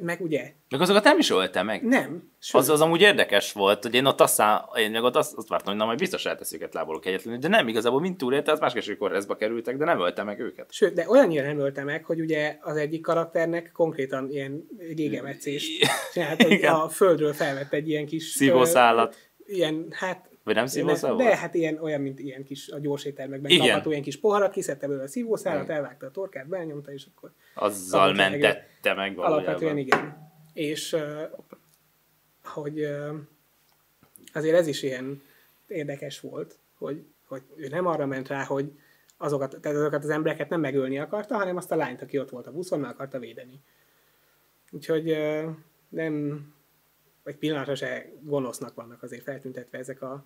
[0.01, 0.51] meg ugye?
[0.69, 1.83] Meg azokat nem is ölte meg.
[1.83, 2.31] Nem.
[2.39, 2.61] Sőt.
[2.61, 5.67] Az, az amúgy érdekes volt, hogy én ott aztán, én meg ott azt, azt vártam,
[5.67, 8.97] hogy na majd biztos elteszik őket lábolok egyetlenül, de nem, igazából mind túlélte, az másképp
[8.97, 10.71] kórházba kerültek, de nem ölte meg őket.
[10.71, 14.67] Sőt, de olyannyira nem ölte meg, hogy ugye az egyik karakternek konkrétan ilyen
[16.13, 18.23] csinált, hogy a földről felvett egy ilyen kis...
[18.23, 19.15] Szívószállat.
[19.45, 23.03] Ilyen, hát vagy nem szívószál De, de hát ilyen, olyan, mint ilyen kis a gyors
[23.03, 27.31] éttermekben kapható ilyen kis poharat, kiszedte belőle a szívószálat, elvágta a torkát, benyomta, és akkor...
[27.53, 29.43] Azzal mentette meg valójában.
[29.43, 30.31] Alapvetően igen.
[30.53, 30.95] És
[32.43, 32.87] hogy
[34.33, 35.21] azért ez is ilyen
[35.67, 38.71] érdekes volt, hogy, hogy ő nem arra ment rá, hogy
[39.17, 42.47] azokat, tehát azokat az embereket nem megölni akarta, hanem azt a lányt, aki ott volt
[42.47, 43.59] a buszon, meg akarta védeni.
[44.71, 45.17] Úgyhogy
[45.89, 46.43] nem,
[47.23, 50.25] vagy pillanatra se gonosznak vannak azért feltüntetve ezek a,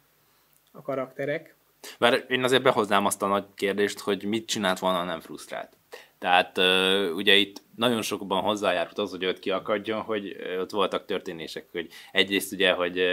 [0.71, 1.55] a karakterek.
[1.99, 5.77] Bár én azért behoznám azt a nagy kérdést, hogy mit csinált volna, nem frusztrált.
[6.19, 6.57] Tehát
[7.15, 12.53] ugye itt nagyon sokban hozzájárult az, hogy őt kiakadjon, hogy ott voltak történések, hogy egyrészt
[12.53, 13.03] ugye, hogy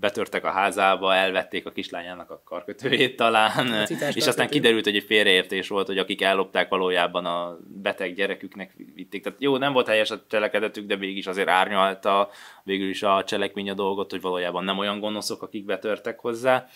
[0.00, 5.04] betörtek a házába, elvették a kislányának a karkötőjét talán, a és aztán kiderült, hogy egy
[5.04, 9.22] félreértés volt, hogy akik ellopták valójában a beteg gyereküknek vitték.
[9.22, 12.30] Tehát jó, nem volt helyes a cselekedetük, de mégis azért árnyalta
[12.62, 16.68] végül is a cselekmény a dolgot, hogy valójában nem olyan gonoszok, akik betörtek hozzá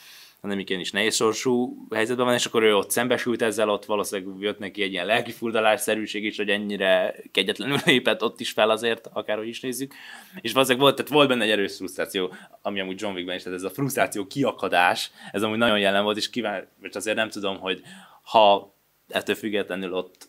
[0.45, 4.59] hanem is nehéz sorsú helyzetben van, és akkor ő ott szembesült ezzel, ott valószínűleg jött
[4.59, 9.61] neki egy ilyen lelkifurdalásszerűség is, hogy ennyire kegyetlenül lépett ott is fel azért, akárhogy is
[9.61, 9.95] nézzük.
[10.41, 13.59] És valószínűleg volt, tehát volt benne egy erős frusztráció, ami amúgy John Wickben is, tehát
[13.59, 17.59] ez a frusztráció kiakadás, ez amúgy nagyon jelen volt, és kíván, mert azért nem tudom,
[17.59, 17.83] hogy
[18.23, 18.75] ha
[19.09, 20.29] ettől függetlenül ott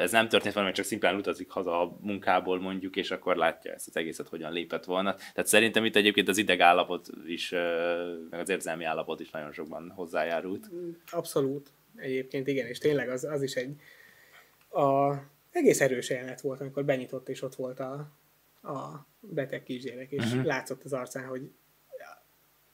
[0.00, 3.88] ez nem történt volna, csak szimplán utazik haza a munkából mondjuk, és akkor látja ezt
[3.88, 5.14] az egészet, hogyan lépett volna.
[5.14, 7.50] Tehát szerintem itt egyébként az idegállapot is,
[8.30, 10.70] meg az érzelmi állapot is nagyon sokban hozzájárult.
[11.10, 11.70] Abszolút.
[11.96, 13.76] Egyébként igen, és tényleg az, az is egy
[14.68, 15.14] a,
[15.50, 17.92] egész erős jelenet volt, amikor benyitott, és ott volt a,
[18.62, 20.44] a beteg kisgyerek, és uh-huh.
[20.44, 21.50] látszott az arcán, hogy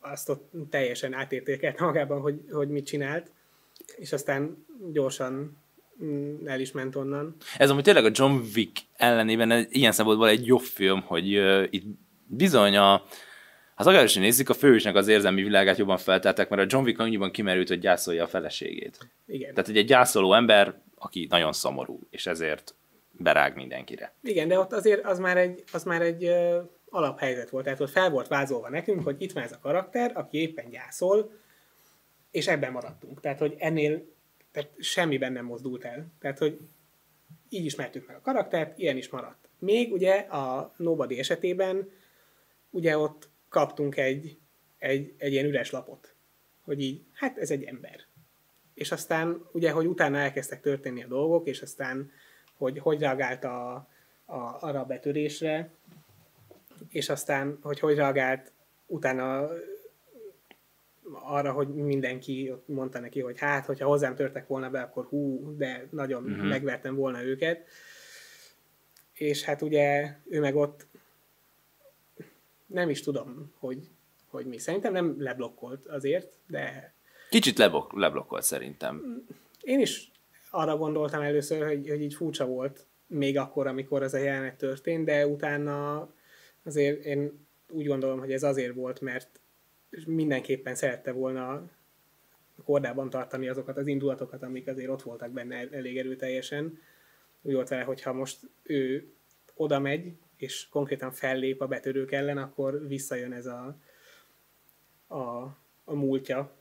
[0.00, 3.31] azt ott teljesen átértékelte magában, hogy, hogy mit csinált,
[3.96, 5.59] és aztán gyorsan
[6.44, 7.36] el is ment onnan.
[7.56, 11.84] Ez amúgy tényleg a John Wick ellenében ilyen szempontból egy jobb film, hogy uh, itt
[12.26, 13.02] bizony a,
[13.74, 17.30] az akárhogy nézzük, a főhősnek az érzelmi világát jobban feltálták, mert a John Wick annyiban
[17.30, 18.98] kimerült, hogy gyászolja a feleségét.
[19.26, 19.54] Igen.
[19.54, 22.74] Tehát egy, egy gyászoló ember, aki nagyon szomorú, és ezért
[23.12, 24.14] berág mindenkire.
[24.22, 27.64] Igen, de ott azért az már egy, az már egy uh, alaphelyzet volt.
[27.64, 31.32] Tehát ott fel volt vázolva nekünk, hogy itt van ez a karakter, aki éppen gyászol,
[32.30, 33.20] és ebben maradtunk.
[33.20, 34.04] Tehát, hogy ennél
[34.52, 36.06] tehát semmiben nem mozdult el.
[36.18, 36.58] Tehát, hogy
[37.48, 39.48] így ismertük meg a karaktert, ilyen is maradt.
[39.58, 41.90] Még ugye a Nobody esetében
[42.70, 44.38] ugye ott kaptunk egy,
[44.78, 46.14] egy, egy ilyen üres lapot,
[46.64, 48.00] hogy így, hát ez egy ember.
[48.74, 52.10] És aztán ugye, hogy utána elkezdtek történni a dolgok, és aztán,
[52.56, 53.74] hogy hogy reagált a,
[54.24, 55.70] a, arra a betörésre,
[56.88, 58.52] és aztán, hogy hogy reagált
[58.86, 59.48] utána
[61.12, 65.54] arra, hogy mindenki ott mondta neki, hogy hát, hogyha hozzám törtek volna be, akkor hú,
[65.56, 66.48] de nagyon uh-huh.
[66.48, 67.68] megvertem volna őket.
[69.12, 70.86] És hát ugye ő meg ott
[72.66, 73.88] nem is tudom, hogy,
[74.28, 74.58] hogy mi.
[74.58, 76.94] Szerintem nem leblokkolt azért, de...
[77.30, 79.24] Kicsit leblok, leblokkolt szerintem.
[79.60, 80.10] Én is
[80.50, 85.04] arra gondoltam először, hogy, hogy így furcsa volt még akkor, amikor az a jelenet történt,
[85.04, 86.08] de utána
[86.64, 89.40] azért én úgy gondolom, hogy ez azért volt, mert
[90.07, 91.70] mindenképpen szerette volna
[92.64, 96.79] kordában tartani azokat az indulatokat, amik azért ott voltak benne elég erőteljesen.
[97.42, 99.12] Úgy volt vele, hogyha most ő
[99.55, 103.76] oda megy, és konkrétan fellép a betörők ellen, akkor visszajön ez a,
[105.07, 105.42] a,
[105.85, 106.57] a múltja,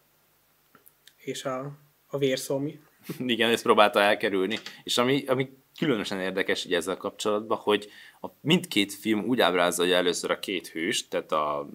[1.17, 2.79] és a, a vérszomj.
[3.19, 4.57] Igen, ezt próbálta elkerülni.
[4.83, 7.89] És ami, ami különösen érdekes így ezzel kapcsolatban, hogy
[8.21, 11.69] a mindkét film úgy ábrázolja először a két hőst, tehát a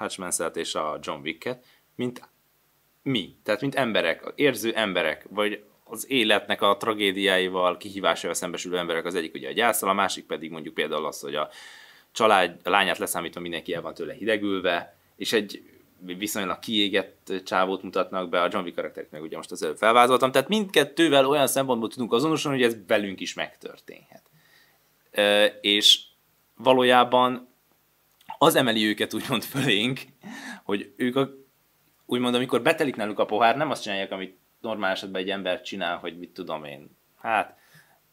[0.00, 2.28] Hutchmanset és a John Wicket, mint
[3.02, 9.14] mi, tehát mint emberek, érző emberek, vagy az életnek a tragédiáival, kihívásával szembesülő emberek, az
[9.14, 11.50] egyik ugye a gyászal, a másik pedig mondjuk például az, hogy a
[12.12, 15.62] család, a lányát leszámítva mindenki el van tőle hidegülve, és egy
[15.98, 20.32] viszonylag kiégett csávót mutatnak be, a John Wick karakterét meg ugye most az előbb felvázoltam,
[20.32, 24.22] tehát mindkettővel olyan szempontból tudunk azonosulni, hogy ez velünk is megtörténhet.
[25.60, 26.00] És
[26.54, 27.48] valójában
[28.42, 30.00] az emeli őket úgymond fölénk,
[30.64, 31.30] hogy ők a,
[32.06, 35.96] úgymond, amikor betelik náluk a pohár, nem azt csinálják, amit normál esetben egy ember csinál,
[35.96, 37.58] hogy mit tudom én, hát,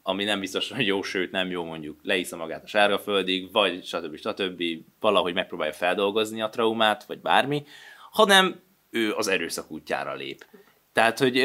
[0.01, 3.85] ami nem biztos, hogy jó, sőt nem jó mondjuk, leisza magát a sárga földig, vagy
[3.85, 4.17] stb.
[4.17, 4.63] stb.
[4.99, 7.65] valahogy megpróbálja feldolgozni a traumát, vagy bármi,
[8.11, 8.59] hanem
[8.89, 10.45] ő az erőszak útjára lép.
[10.93, 11.37] Tehát, hogy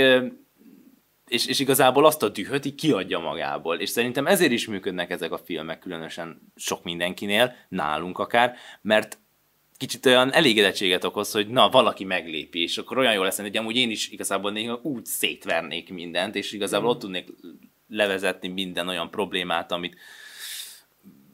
[1.33, 3.77] és, és igazából azt a dühöt így kiadja magából.
[3.77, 9.19] És szerintem ezért is működnek ezek a filmek, különösen sok mindenkinél, nálunk akár, mert
[9.77, 13.77] kicsit olyan elégedettséget okoz, hogy na, valaki meglépi, és akkor olyan jó lesz, hogy amúgy
[13.77, 16.91] én is igazából néha úgy szétvernék mindent, és igazából mm.
[16.91, 17.29] ott tudnék
[17.89, 19.97] levezetni minden olyan problémát, amit,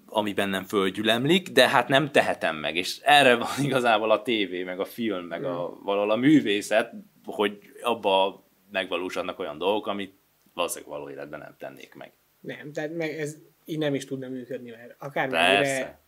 [0.06, 4.80] ami bennem földgyülemlik, de hát nem tehetem meg, és erre van igazából a tévé, meg
[4.80, 5.84] a film, meg a, mm.
[5.84, 6.92] valahol a művészet,
[7.24, 10.14] hogy abba megvalósulnak olyan dolgok, amit
[10.54, 12.12] valószínűleg való életben nem tennék meg.
[12.40, 16.00] Nem, tehát meg ez így nem is tudna működni, mert akármennyire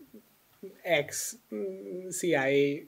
[0.82, 1.36] ex
[2.10, 2.44] CIA,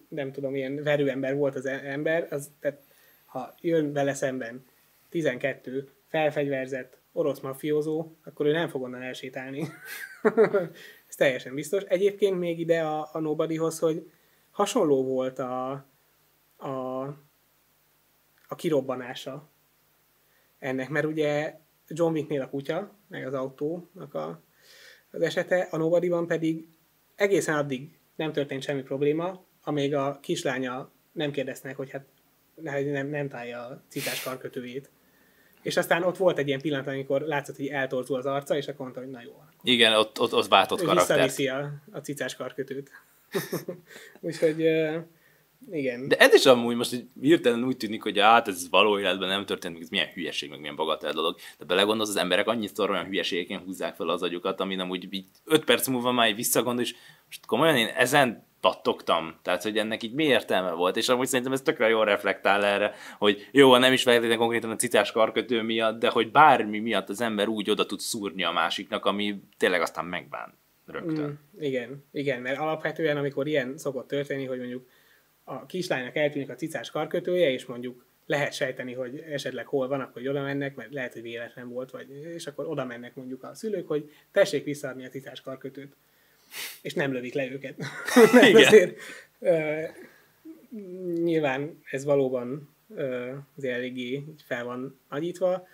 [0.08, 2.80] nem tudom, ilyen verőember volt az ember, az, tehát
[3.24, 4.64] ha jön vele szemben
[5.08, 9.68] 12 felfegyverzett orosz mafiózó, akkor ő nem fog onnan elsétálni.
[11.08, 11.82] Ez teljesen biztos.
[11.82, 14.10] Egyébként még ide a, a Nobodyhoz, hogy
[14.50, 15.70] hasonló volt a,
[16.56, 17.02] a,
[18.48, 19.50] a kirobbanása
[20.62, 21.54] ennek, mert ugye
[21.88, 24.42] John Wicknél a kutya, meg az autónak a,
[25.10, 26.68] az esete, a Nobody-ban pedig
[27.14, 32.04] egészen addig nem történt semmi probléma, amíg a kislánya nem kérdeznek, hogy hát
[32.54, 34.90] nem, nem találja a citás karkötőjét.
[35.62, 38.80] És aztán ott volt egy ilyen pillanat, amikor látszott, hogy eltorzul az arca, és akkor
[38.80, 39.42] mondta, hogy na jó.
[39.62, 41.16] Igen, ott, ott, ott váltott karakter.
[41.16, 42.90] Visszaviszi a, a cicás karkötőt.
[44.20, 44.66] Úgyhogy
[45.70, 46.08] igen.
[46.08, 49.46] De ez is amúgy most így hirtelen úgy tűnik, hogy hát ez való életben nem
[49.46, 51.36] történt, ez milyen hülyeség, meg milyen bagatel dolog.
[51.58, 55.26] De belegondolsz, az emberek annyit olyan hülyeségeken húzzák fel az agyukat, ami nem úgy így
[55.44, 56.94] öt perc múlva már így visszagondol, és
[57.26, 59.38] most komolyan én ezen pattogtam.
[59.42, 62.94] Tehát, hogy ennek így mi értelme volt, és amúgy szerintem ez tökre jól reflektál erre,
[63.18, 67.20] hogy jó, nem is feltétlenül konkrétan a citás karkötő miatt, de hogy bármi miatt az
[67.20, 71.28] ember úgy oda tud szúrni a másiknak, ami tényleg aztán megbán rögtön.
[71.28, 74.86] Mm, igen, igen, mert alapvetően, amikor ilyen szokott történni, hogy mondjuk
[75.44, 80.28] a kislánynak eltűnik a cicás karkötője, és mondjuk lehet sejteni, hogy esetleg hol van, akkor
[80.28, 83.88] oda mennek, mert lehet, hogy véletlen volt, vagy, és akkor oda mennek mondjuk a szülők,
[83.88, 85.96] hogy tessék visszaadni a cicás karkötőt.
[86.82, 87.76] És nem lövik le őket.
[88.48, 88.56] Igen.
[88.66, 89.00] azért
[89.38, 89.84] uh,
[91.22, 95.66] nyilván ez valóban uh, azért eléggé fel van nagyítva.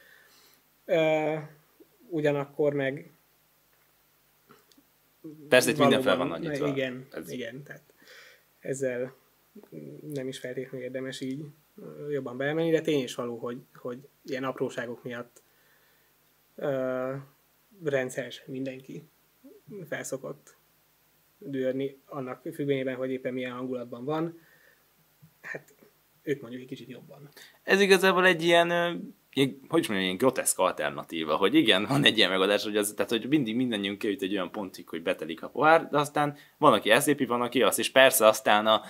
[0.85, 1.39] Uh,
[2.09, 3.11] ugyanakkor meg
[5.49, 6.67] Persze, itt minden fel van nagyítva.
[6.67, 7.31] Igen, ez...
[7.31, 7.83] igen, tehát
[8.61, 9.15] ezzel
[10.13, 11.45] nem is feltétlenül érdemes így
[12.11, 15.43] jobban belemenni, de tény is való, hogy, hogy ilyen apróságok miatt
[16.55, 17.15] uh,
[17.85, 19.09] rendszeresen mindenki
[19.89, 20.57] felszokott
[21.39, 24.41] dőrni annak függvényében, hogy éppen milyen hangulatban van.
[25.41, 25.75] Hát
[26.23, 27.29] ők mondjuk egy kicsit jobban.
[27.63, 28.71] Ez igazából egy ilyen,
[29.69, 33.11] hogy is mondjam, ilyen groteszk alternatíva, hogy igen, van egy ilyen megoldás, hogy, az, tehát,
[33.11, 36.91] hogy mindig mindannyiunk kijut egy olyan pontig, hogy betelik a pohár, de aztán van, aki
[36.91, 38.83] eszépi, van, aki azt, és persze aztán a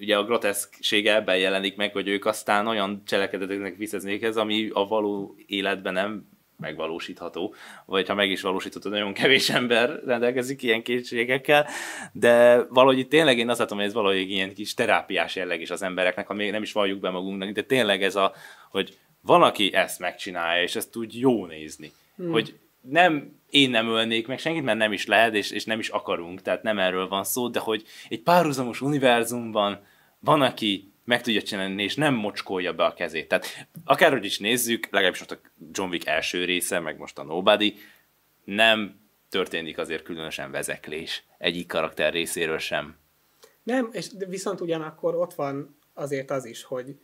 [0.00, 4.86] ugye a groteszksége ebben jelenik meg, hogy ők aztán olyan cselekedeteknek viszeznék ez, ami a
[4.86, 6.30] való életben nem
[6.62, 7.54] megvalósítható,
[7.86, 11.66] vagy ha meg is valósítható, nagyon kevés ember rendelkezik ilyen készségekkel,
[12.12, 15.70] de valahogy itt tényleg én azt látom, hogy ez valahogy ilyen kis terápiás jelleg is
[15.70, 18.32] az embereknek, ha még nem is valljuk be magunknak, de tényleg ez a,
[18.70, 22.30] hogy van, aki ezt megcsinálja, és ezt úgy jó nézni, hmm.
[22.30, 25.88] hogy nem én nem ölnék meg senkit, mert nem is lehet, és, és nem is
[25.88, 29.86] akarunk, tehát nem erről van szó, de hogy egy párhuzamos univerzumban
[30.18, 33.28] van, aki meg tudja csinálni, és nem mocskolja be a kezét.
[33.28, 37.74] Tehát akárhogy is nézzük, legalábbis most a John Wick első része, meg most a Nobody,
[38.44, 42.96] nem történik azért különösen vezeklés egyik karakter részéről sem.
[43.62, 46.96] Nem, és viszont ugyanakkor ott van azért az is, hogy,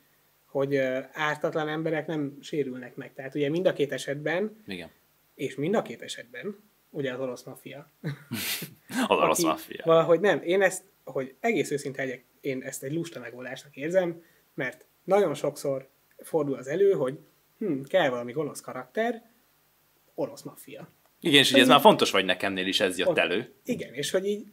[0.47, 0.77] hogy
[1.13, 3.15] ártatlan emberek nem sérülnek meg.
[3.15, 4.91] Tehát ugye mind a két esetben, Igen.
[5.39, 6.57] És mind a két esetben,
[6.91, 7.91] ugye az orosz maffia.
[9.09, 9.83] az orosz maffia.
[9.85, 14.23] Valahogy nem, én ezt, hogy egész őszinte legyek, én ezt egy lusta megoldásnak érzem,
[14.55, 17.19] mert nagyon sokszor fordul az elő, hogy
[17.59, 19.31] hm, kell valami gonosz karakter,
[20.15, 20.89] orosz maffia.
[21.21, 23.53] Igen, és ez, ez már fontos vagy nekemnél is ez jött ott, elő.
[23.65, 24.47] Igen, és hogy így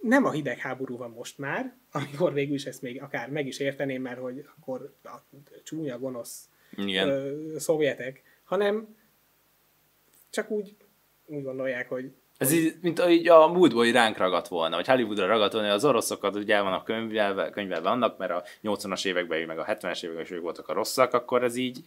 [0.00, 4.02] nem a hidegháború van most már, amikor végül is ezt még akár meg is érteném,
[4.02, 5.16] mert hogy akkor a
[5.62, 7.08] csúnya, gonosz Igen.
[7.08, 8.96] Ö, szovjetek, hanem
[10.34, 10.76] csak úgy,
[11.26, 15.52] úgy gondolják, hogy ez így, mint így a múltból ránk ragadt volna, vagy Hollywoodra ragadt
[15.52, 19.64] volna, az oroszokat ugye el vannak könyvelve, könyvelve annak, mert a 80-as években, meg a
[19.64, 21.78] 70-es években is ők voltak a rosszak, akkor ez így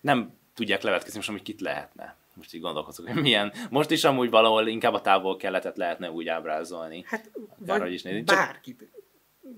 [0.00, 2.16] nem tudják levetkezni most, hogy kit lehetne.
[2.34, 3.52] Most így gondolkozok, hogy milyen.
[3.70, 7.02] Most is amúgy valahol inkább a távol keletet lehetne úgy ábrázolni.
[7.06, 8.22] Hát, vagy is nézni.
[8.22, 8.88] bárkit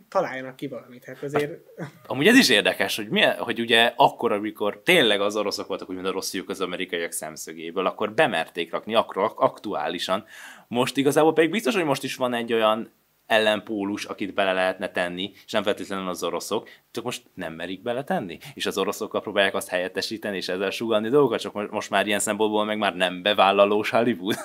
[0.08, 1.04] találjanak ki valamit.
[1.04, 1.60] Hát azért...
[2.06, 6.06] Amúgy ez is érdekes, hogy, milyen, hogy ugye akkor, amikor tényleg az oroszok voltak úgymond
[6.06, 10.24] a rossziuk az amerikaiak szemszögéből, akkor bemerték rakni akkor aktuálisan.
[10.68, 12.90] Most igazából pedig biztos, hogy most is van egy olyan
[13.26, 18.38] ellenpólus, akit bele lehetne tenni, és nem feltétlenül az oroszok, csak most nem merik beletenni,
[18.54, 22.64] és az oroszokkal próbálják azt helyettesíteni, és ezzel sugalni dolgokat, csak most már ilyen szempontból
[22.64, 24.36] meg már nem bevállalós Hollywood.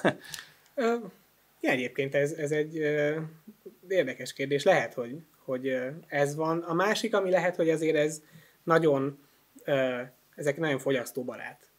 [1.61, 3.19] Ja, egyébként ez, ez egy ö,
[3.87, 4.63] érdekes kérdés.
[4.63, 5.15] Lehet, hogy,
[5.47, 5.77] hogy
[6.07, 6.59] ez van.
[6.59, 8.21] A másik, ami lehet, hogy azért ez
[8.63, 9.27] nagyon,
[10.35, 11.69] ezek nagyon fogyasztóbarát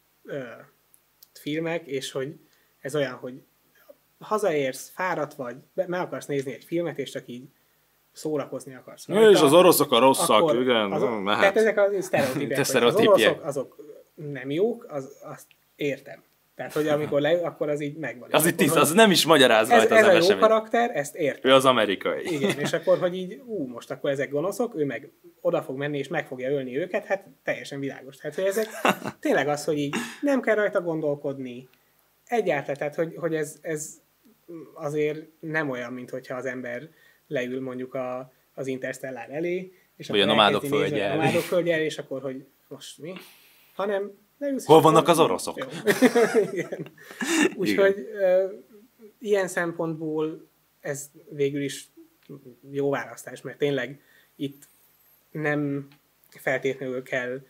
[1.32, 2.38] filmek, és hogy
[2.80, 3.42] ez olyan, hogy
[4.18, 7.48] hazaérsz, fáradt vagy, meg akarsz nézni egy filmet, és csak így
[8.12, 9.06] szórakozni akarsz.
[9.06, 10.92] Rajta, és az oroszok a rosszak, akkor igen.
[10.92, 11.40] Azok, mehet.
[11.40, 12.58] Tehát ezek a sztereotípiek.
[12.58, 13.76] Az oroszok, azok
[14.14, 15.46] nem jók, az, azt
[15.76, 16.22] értem.
[16.58, 18.28] Tehát, hogy amikor leül, akkor az így megvan.
[18.32, 21.14] Az itt tiszta, az nem is magyaráz rajta ez, ez az a jó karakter, ezt
[21.14, 21.50] értem.
[21.50, 22.34] Ő az amerikai.
[22.34, 25.98] Igen, és akkor, hogy így, ú, most akkor ezek gonoszok, ő meg oda fog menni,
[25.98, 28.16] és meg fogja ölni őket, hát teljesen világos.
[28.16, 28.66] Tehát, hogy ezek
[29.20, 31.68] tényleg az, hogy így nem kell rajta gondolkodni,
[32.26, 34.00] egyáltalán, tehát, hogy, hogy ez, ez
[34.74, 36.88] azért nem olyan, mint hogyha az ember
[37.26, 41.84] leül mondjuk a, az Interstellár elé, és Vagy akkor a nomádok földje A nomádok földje,
[41.84, 43.12] és akkor, hogy most mi?
[43.74, 45.58] Hanem leülsz, Hol vannak az oroszok?
[47.56, 48.52] Úgyhogy uh,
[49.18, 50.48] ilyen szempontból
[50.80, 51.88] ez végül is
[52.70, 54.02] jó választás, mert tényleg
[54.36, 54.68] itt
[55.30, 55.88] nem
[56.28, 57.40] feltétlenül kell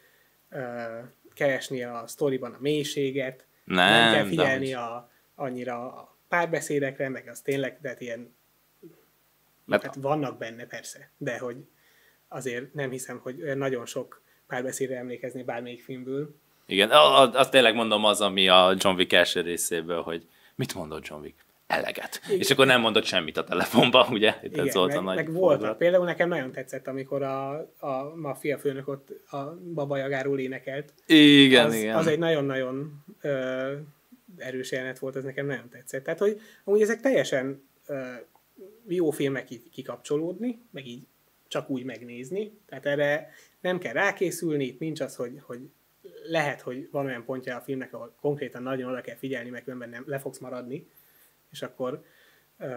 [0.51, 7.29] uh, keresni a sztoriban a mélységet, nem, nem kell figyelni a, annyira a párbeszédekre, meg
[7.29, 8.37] az tényleg, tehát ilyen
[9.69, 11.57] mert hát vannak benne persze, de hogy
[12.29, 16.35] azért nem hiszem, hogy nagyon sok párbeszédre emlékezni bármelyik filmből.
[16.71, 16.91] Igen,
[17.33, 21.45] azt tényleg mondom az, ami a John Wick első részéből, hogy mit mondott John Wick?
[21.67, 22.21] Eleget.
[22.27, 22.39] Igen.
[22.39, 24.35] És akkor nem mondott semmit a telefonban, ugye?
[24.43, 25.79] Itt Igen, szólt meg, a nagy meg voltak.
[25.79, 29.39] Például nekem nagyon tetszett, amikor a, a maffia főnök ott a
[29.75, 30.93] babajagáról énekelt.
[31.07, 31.97] Igen, az, igen.
[31.97, 33.73] Az egy nagyon-nagyon ö,
[34.37, 36.05] erős jelenet volt, ez nekem nagyon tetszett.
[36.05, 37.97] Tehát, hogy amúgy ezek teljesen uh,
[38.87, 41.07] jó filmek kikapcsolódni, meg így
[41.49, 42.59] csak úgy megnézni.
[42.67, 45.61] Tehát erre nem kell rákészülni, itt nincs az, hogy, hogy
[46.29, 49.89] lehet, hogy van olyan pontja a filmnek, ahol konkrétan nagyon oda kell figyelni, meg különben
[49.89, 50.89] nem, le fogsz maradni,
[51.51, 52.03] és akkor
[52.59, 52.69] uh,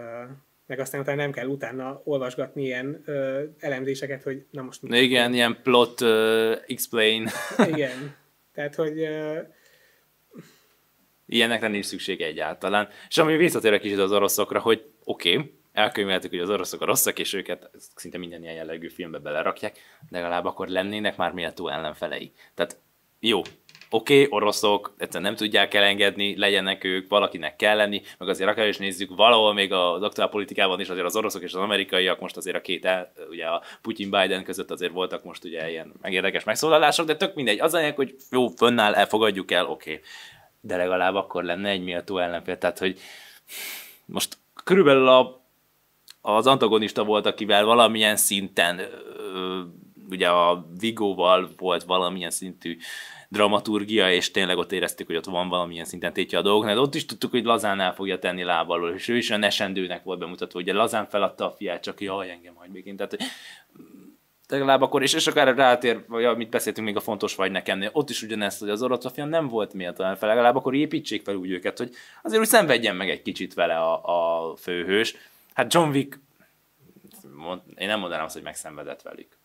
[0.66, 4.84] meg aztán utána nem kell utána olvasgatni ilyen uh, elemzéseket, hogy na most...
[4.84, 7.28] Igen, mit ilyen plot uh, explain.
[7.74, 8.16] Igen.
[8.54, 9.38] Tehát, hogy uh,
[11.32, 12.88] Ilyenekre nincs szükség egyáltalán.
[13.10, 16.86] És ami visszatér egy kicsit az oroszokra, hogy oké, okay, elkönyveltük, hogy az oroszok a
[16.86, 19.80] rosszak, és őket szinte minden ilyen jellegű filmbe belerakják,
[20.10, 22.32] de legalább akkor lennének már méltó ellenfelei.
[22.54, 22.78] Tehát
[23.22, 23.42] jó,
[23.90, 28.68] oké, okay, oroszok, egyszerűen nem tudják elengedni, legyenek ők, valakinek kell lenni, meg azért akár
[28.68, 32.38] is nézzük, valahol még az aktuál politikában is azért az oroszok és az amerikaiak most
[32.38, 37.06] azért a két, el, ugye a Putin-Biden között azért voltak most ugye ilyen megérdekes megszólalások,
[37.06, 39.92] de tök mindegy, az anyag, hogy jó, fönnáll, elfogadjuk el, oké.
[39.92, 40.02] Okay
[40.62, 42.58] de legalább akkor lenne egy méltó ellenfél.
[42.58, 43.00] Tehát, hogy
[44.06, 45.42] most körülbelül a,
[46.22, 48.82] az antagonista volt, akivel valamilyen szinten,
[50.12, 52.78] ugye a Vigóval volt valamilyen szintű
[53.30, 56.96] dramaturgia, és tényleg ott éreztük, hogy ott van valamilyen szinten tétje a dolgoknak, de ott
[56.96, 60.62] is tudtuk, hogy lazán el fogja tenni lábalól, és ő is olyan esendőnek volt bemutatva,
[60.62, 62.96] hogy lazán feladta a fiát, csak jaj, engem hagy még én.
[62.96, 63.18] Tehát,
[64.48, 68.10] legalább akkor, és, és akár rátér, vagy amit beszéltünk még a fontos vagy nekem, ott
[68.10, 71.52] is ugyanezt, hogy az orosz film nem volt méltó fel, legalább akkor építsék fel úgy
[71.52, 71.94] őket, hogy
[72.24, 75.16] azért úgy szenvedjen meg egy kicsit vele a, a főhős.
[75.54, 76.20] Hát John Wick,
[77.36, 79.41] mond, én nem mondanám azt, hogy megszenvedett velük.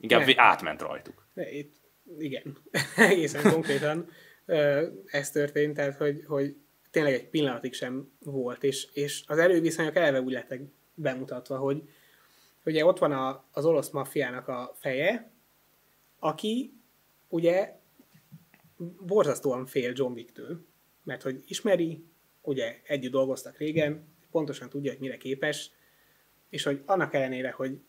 [0.00, 0.34] Inkább nem.
[0.36, 1.26] átment rajtuk.
[1.34, 1.74] Ne, itt,
[2.18, 2.58] igen,
[2.96, 4.10] egészen konkrétan
[5.06, 6.56] ez történt, tehát hogy, hogy
[6.90, 10.60] tényleg egy pillanatig sem volt, és, és az erőviszonyok eleve úgy lettek
[10.94, 11.88] bemutatva, hogy,
[12.64, 15.30] ugye ott van a, az orosz maffiának a feje,
[16.18, 16.72] aki
[17.28, 17.76] ugye
[19.06, 20.66] borzasztóan fél John Wick-től,
[21.04, 22.04] mert hogy ismeri,
[22.42, 25.70] ugye együtt dolgoztak régen, pontosan tudja, hogy mire képes,
[26.48, 27.80] és hogy annak ellenére, hogy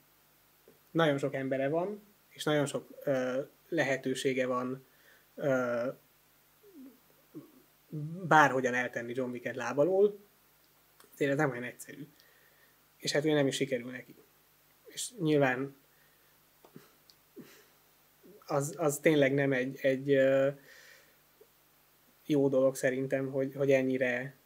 [0.92, 4.86] nagyon sok embere van, és nagyon sok ö, lehetősége van
[5.36, 5.88] ö,
[8.28, 10.20] bárhogyan eltenni John Wick-et lábalól,
[11.14, 12.08] azért ez nem olyan egyszerű.
[12.98, 14.16] És hát ugye nem is sikerül neki
[14.90, 15.76] és nyilván
[18.46, 20.18] az, az tényleg nem egy, egy
[22.26, 24.38] jó dolog szerintem, hogy, hogy ennyire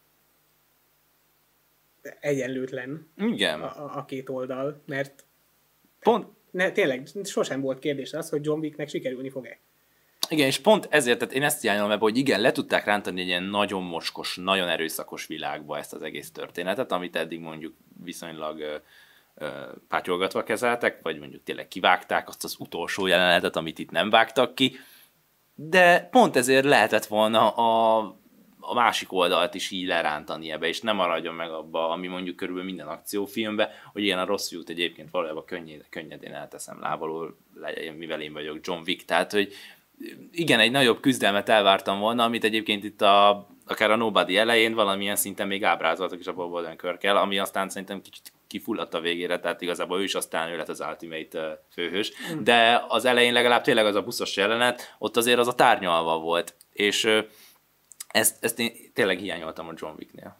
[2.19, 3.61] egyenlőtlen Igen.
[3.61, 5.25] A, a két oldal, mert
[6.03, 6.27] Pont.
[6.51, 9.59] Ne, tényleg sosem volt kérdés az, hogy John Wicknek sikerülni fog-e.
[10.29, 13.27] Igen, és pont ezért, tehát én ezt hiányolom ebbe, hogy igen, le tudták rántani egy
[13.27, 17.73] ilyen nagyon moskos, nagyon erőszakos világba ezt az egész történetet, amit eddig mondjuk
[18.03, 18.81] viszonylag
[19.87, 24.75] pátyolgatva kezeltek, vagy mondjuk tényleg kivágták azt az utolsó jelenetet, amit itt nem vágtak ki,
[25.55, 27.99] de pont ezért lehetett volna a,
[28.65, 32.69] a másik oldalt is így lerántani ebbe, és nem maradjon meg abba, ami mondjuk körülbelül
[32.69, 36.79] minden akciófilmbe, hogy ilyen a rossz fiút egyébként valójában könnyed, könnyedén elteszem
[37.55, 39.53] legyen, mivel én vagyok John Wick, tehát hogy
[40.31, 45.15] igen, egy nagyobb küzdelmet elvártam volna, amit egyébként itt a, akár a Nobody elején valamilyen
[45.15, 49.61] szinten még ábrázoltak is a Bob Odenkirkkel, ami aztán szerintem kicsit kifulladt a végére, tehát
[49.61, 52.43] igazából ő is aztán ő lett az Ultimate főhős, mm.
[52.43, 56.55] de az elején legalább tényleg az a buszos jelenet, ott azért az a tárnyalva volt,
[56.73, 57.23] és
[58.13, 60.37] ezt, ezt én tényleg hiányoltam a John Wicknél.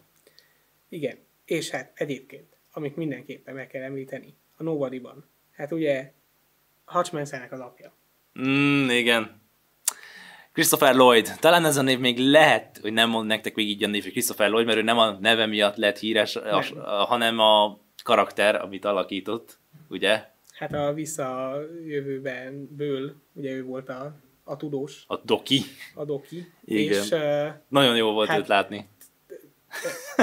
[0.90, 6.12] Igen, és hát egyébként, amit mindenképpen meg kell említeni, a Nobody-ban, hát ugye
[6.86, 7.14] Hutch
[7.50, 7.94] az apja.
[8.40, 9.42] Mm, igen.
[10.52, 11.30] Christopher Lloyd.
[11.40, 14.12] Talán ez a név még lehet, hogy nem mond nektek még így a név, hogy
[14.12, 16.62] Christopher Lloyd, mert ő nem a neve miatt lett híres, nem.
[16.78, 19.58] a, hanem a karakter, amit alakított,
[19.90, 20.26] ugye?
[20.54, 25.04] Hát a visszajövőben ből, ugye ő volt a, a tudós.
[25.08, 25.62] A doki.
[25.96, 26.52] A doki.
[26.66, 27.02] Igen.
[27.02, 28.88] És, uh, nagyon jó volt hát, őt látni.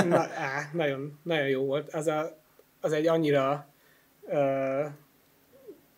[0.05, 1.95] Na, á, nagyon, nagyon jó volt.
[1.95, 2.43] Az, a,
[2.81, 3.73] az egy annyira
[4.23, 4.87] uh,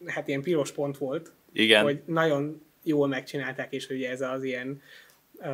[0.07, 1.83] hát ilyen piros pont volt, Igen.
[1.83, 4.83] hogy nagyon jól megcsinálták, és ugye ez az ilyen
[5.35, 5.47] uh,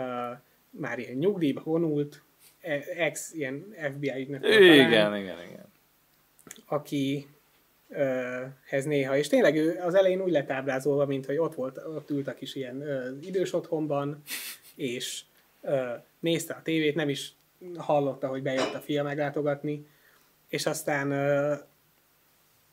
[0.70, 2.22] már ilyen nyugdíjba vonult,
[2.60, 4.44] e, ex ilyen FBI ügynök.
[4.46, 5.72] Igen, igen, igen.
[6.66, 7.26] Aki
[8.66, 12.10] hez néha, és tényleg ő az elején úgy lett ábrázolva, mint hogy ott volt, ott
[12.10, 14.22] ült a kis ilyen ö, idős otthonban,
[14.74, 15.22] és
[15.62, 17.32] ö, nézte a tévét, nem is
[17.76, 19.86] hallotta, hogy bejött a fia meglátogatni,
[20.48, 21.54] és aztán ö,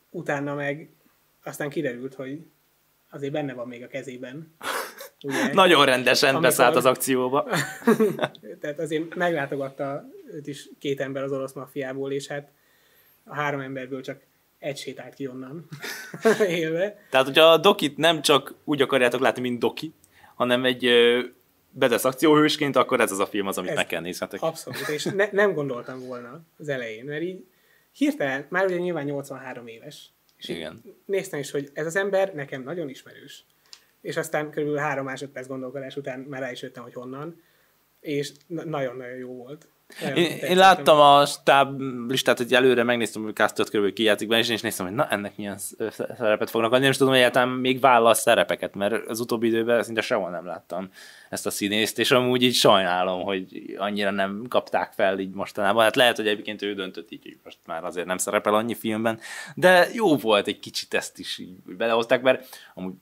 [0.09, 0.89] utána meg
[1.43, 2.45] aztán kiderült, hogy
[3.09, 4.55] azért benne van még a kezében.
[5.23, 5.53] Ugye?
[5.53, 6.49] Nagyon rendesen Amikor...
[6.49, 7.47] beszállt az akcióba.
[8.61, 12.51] Tehát azért meglátogatta őt is két ember az orosz maffiából, és hát
[13.23, 14.21] a három emberből csak
[14.65, 15.67] egy sétált ki onnan
[16.47, 17.05] élve.
[17.09, 19.93] Tehát, hogyha a dokit nem csak úgy akarjátok látni, mint doki,
[20.35, 20.89] hanem egy
[21.69, 24.41] bedesz akcióhősként, akkor ez az a film az, amit ez meg kell nézhetek.
[24.41, 27.45] Abszolút, és ne, nem gondoltam volna az elején, mert így
[27.91, 30.81] hirtelen, már ugye nyilván 83 éves, és Igen.
[31.05, 33.45] néztem is, hogy ez az ember nekem nagyon ismerős.
[34.01, 37.41] És aztán körülbelül három másodperc gondolkodás után már rá is jöttem, hogy honnan,
[38.05, 39.67] és nagyon-nagyon jó volt.
[40.15, 44.47] Én, én láttam a stáb listát, hogy előre megnéztem, hogy Castot körülbelül kijátszik benne, és
[44.47, 45.57] én is néztem, hogy na, ennek milyen
[46.17, 46.87] szerepet fognak adni.
[46.87, 50.89] Is tudom, hogy egyáltalán még vállal szerepeket, mert az utóbbi időben szinte sehol nem láttam
[51.29, 55.83] ezt a színészt, és amúgy így sajnálom, hogy annyira nem kapták fel így mostanában.
[55.83, 59.19] Hát lehet, hogy egyébként ő döntött így, hogy most már azért nem szerepel annyi filmben,
[59.55, 62.93] de jó volt egy kicsit ezt is így belehozták, mert amúgy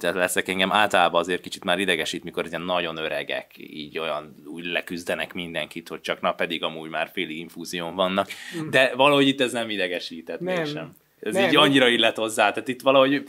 [0.00, 5.32] leszek, engem általában azért kicsit már idegesít, mikor ilyen nagyon öregek, így olyan úgy leküzdenek
[5.32, 8.28] mindenkit, hogy csak na pedig amúgy már félig infúzión vannak.
[8.56, 8.70] Mm.
[8.70, 10.54] De valahogy itt ez nem idegesített nem.
[10.54, 10.96] mégsem.
[11.20, 11.48] Ez nem.
[11.48, 12.52] így annyira illet hozzá.
[12.52, 13.28] Tehát itt valahogy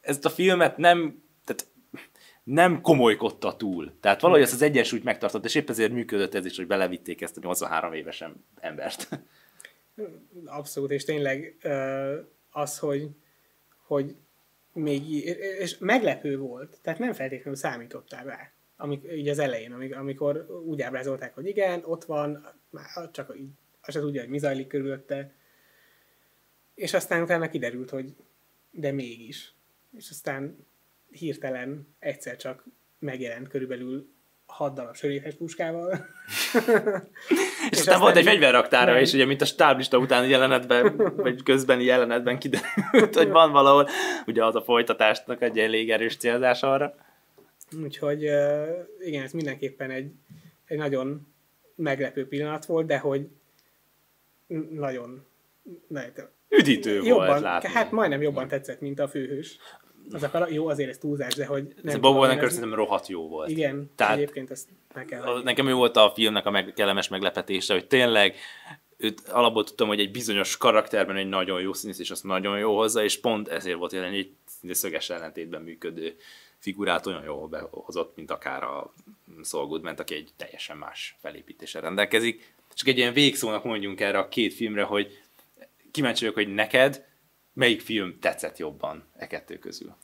[0.00, 1.66] ezt a filmet nem, tehát
[2.44, 3.92] nem komolykodta túl.
[4.00, 7.36] Tehát valahogy ezt az egyensúlyt megtartott, és épp ezért működött ez is, hogy belevitték ezt
[7.36, 9.08] a 83 évesen embert.
[10.44, 11.56] Abszolút, és tényleg
[12.50, 13.08] az, hogy,
[13.86, 14.14] hogy
[14.74, 15.10] még
[15.58, 21.34] és meglepő volt, tehát nem feltétlenül számítottál rá, amik, így az elején, amikor úgy ábrázolták,
[21.34, 23.50] hogy igen, ott van, már csak így,
[23.80, 25.34] azt se tudja, hogy mi zajlik körülötte,
[26.74, 28.14] és aztán utána kiderült, hogy
[28.70, 29.54] de mégis.
[29.96, 30.66] És aztán
[31.10, 32.64] hirtelen egyszer csak
[32.98, 34.13] megjelent körülbelül
[34.54, 35.90] hat darab sörétes puskával.
[37.70, 41.84] és, és aztán volt egy fegyverraktára is, ugye, mint a stáblista utáni jelenetben, vagy közbeni
[41.84, 43.88] jelenetben kiderült, hogy van valahol,
[44.26, 46.94] ugye az a folytatásnak egy elég erős célzás arra.
[47.82, 48.22] Úgyhogy
[49.00, 50.12] igen, ez mindenképpen egy,
[50.64, 51.26] egy nagyon
[51.74, 53.28] meglepő pillanat volt, de hogy
[54.70, 55.26] nagyon,
[55.88, 57.68] nagyon üdítő jobban, volt látni.
[57.68, 59.58] Hát majdnem jobban tetszett, mint a főhős
[60.12, 61.74] az a jó, azért ez túlzás, de hogy...
[61.82, 63.50] Nem Bob Odenkirk szerintem rohadt jó volt.
[63.50, 65.42] Igen, Tehát egyébként ezt meg kell adni.
[65.42, 68.36] Nekem ő volt a filmnek a meg, kellemes meglepetése, hogy tényleg
[68.96, 72.76] őt alapból tudtam, hogy egy bizonyos karakterben egy nagyon jó színész, és azt nagyon jó
[72.76, 74.30] hozza, és pont ezért volt jelen egy
[74.70, 76.16] szöges ellentétben működő
[76.58, 78.92] figurát olyan jól behozott, mint akár a
[79.42, 82.52] Saul Goodman, aki egy teljesen más felépítéssel rendelkezik.
[82.74, 85.22] Csak egy ilyen végszónak mondjunk erre a két filmre, hogy
[85.90, 87.04] kíváncsi vagyok, hogy neked
[87.54, 89.94] Melyik film tetszett jobban e kettő közül?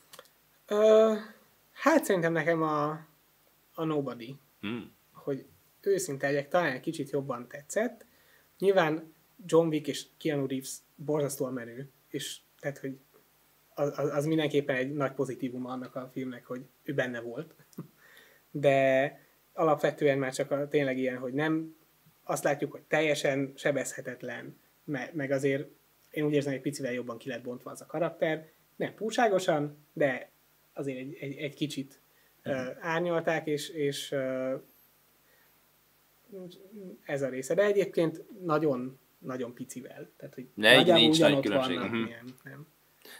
[0.66, 1.14] Ö,
[1.72, 2.90] hát szerintem nekem a,
[3.74, 4.36] a Nobody.
[4.60, 4.92] Hmm.
[5.12, 5.46] Hogy
[5.80, 8.06] őszinte legyek, talán egy kicsit jobban tetszett.
[8.58, 9.14] Nyilván
[9.46, 12.98] John Wick és Keanu Reeves borzasztóan menő, és tehát, hogy
[13.74, 17.54] az, az mindenképpen egy nagy pozitívum annak a filmnek, hogy ő benne volt.
[18.50, 19.18] De
[19.52, 21.76] alapvetően már csak a, tényleg ilyen, hogy nem
[22.24, 25.68] azt látjuk, hogy teljesen sebezhetetlen, me, meg azért
[26.10, 28.48] én úgy érzem, hogy egy picivel jobban ki lett bontva az a karakter.
[28.76, 30.30] Nem túlságosan, de
[30.72, 32.00] azért egy, egy, egy kicsit
[32.44, 34.60] uh, árnyalták, és, és uh,
[37.04, 37.54] ez a része.
[37.54, 40.10] De egyébként nagyon, nagyon picivel.
[40.16, 41.76] Tehát, hogy De nagyjából nincs nagy különbség.
[41.76, 42.06] vannak, Mhm.
[42.06, 42.66] ilyen, nem.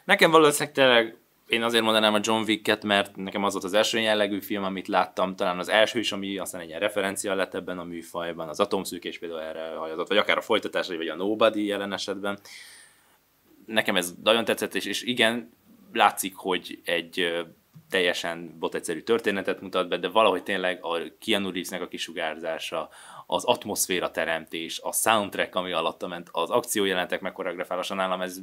[0.05, 1.17] Nekem valószínűleg tényleg
[1.51, 4.89] én azért mondanám a John Wick-et, mert nekem az volt az első jellegű film, amit
[4.89, 8.61] láttam, talán az első is, ami aztán egy ilyen referencia lett ebben a műfajban, az
[8.61, 12.39] atomszűkés például erre hajazott, vagy akár a folytatásai, vagy a Nobody jelen esetben.
[13.73, 15.53] Nekem ez nagyon tetszett, és, és igen,
[15.93, 17.45] látszik, hogy egy
[17.91, 22.89] teljesen botegyszerű történetet mutat be, de valahogy tényleg a Keanu Reevesnek a kisugárzása,
[23.33, 28.39] az atmoszféra teremtés, a soundtrack, ami alatta ment, az akciójelentek megkoreografálása nálam, ez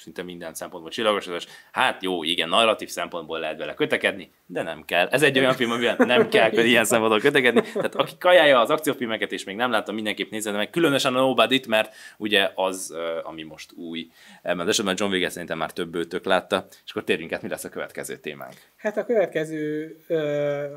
[0.00, 1.28] szinte minden szempontból csillagos.
[1.72, 5.06] Hát jó, igen, narratív szempontból lehet vele kötekedni, de nem kell.
[5.06, 7.60] Ez egy olyan film, amivel nem kell hogy ilyen szempontból kötekedni.
[7.60, 11.66] Tehát aki kajálja az akciófilmeket, és még nem látta, mindenképp nézze meg, különösen a Nobody-t,
[11.66, 14.10] mert ugye az, ami most új.
[14.42, 17.48] Ebben az esetben John Wick szerintem már több őtök látta, és akkor térjünk át, mi
[17.48, 18.54] lesz a következő témánk.
[18.76, 20.18] Hát a következő ö,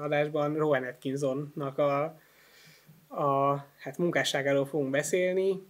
[0.02, 2.20] adásban Rowan Atkinsonnak a,
[3.12, 5.68] a hát munkásságáról fogunk beszélni,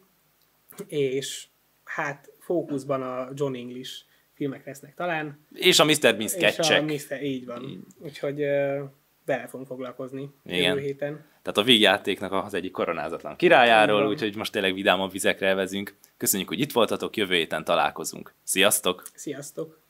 [0.88, 1.48] és
[1.84, 3.92] hát fókuszban a John English
[4.34, 5.46] filmek lesznek talán.
[5.54, 6.00] És a Mr.
[6.02, 6.84] Bean És a sketchek.
[6.84, 7.24] Mr.
[7.24, 7.88] Így van.
[8.00, 8.84] Úgyhogy ö,
[9.26, 10.62] vele fogunk foglalkozni Igen.
[10.62, 11.26] jövő héten.
[11.42, 15.96] Tehát a vígjátéknak az egyik koronázatlan királyáról, úgyhogy most tényleg vidámabb vizekre vezünk.
[16.18, 18.34] Köszönjük, hogy itt voltatok, jövő héten találkozunk.
[18.44, 19.04] Sziasztok!
[19.14, 19.81] Sziasztok!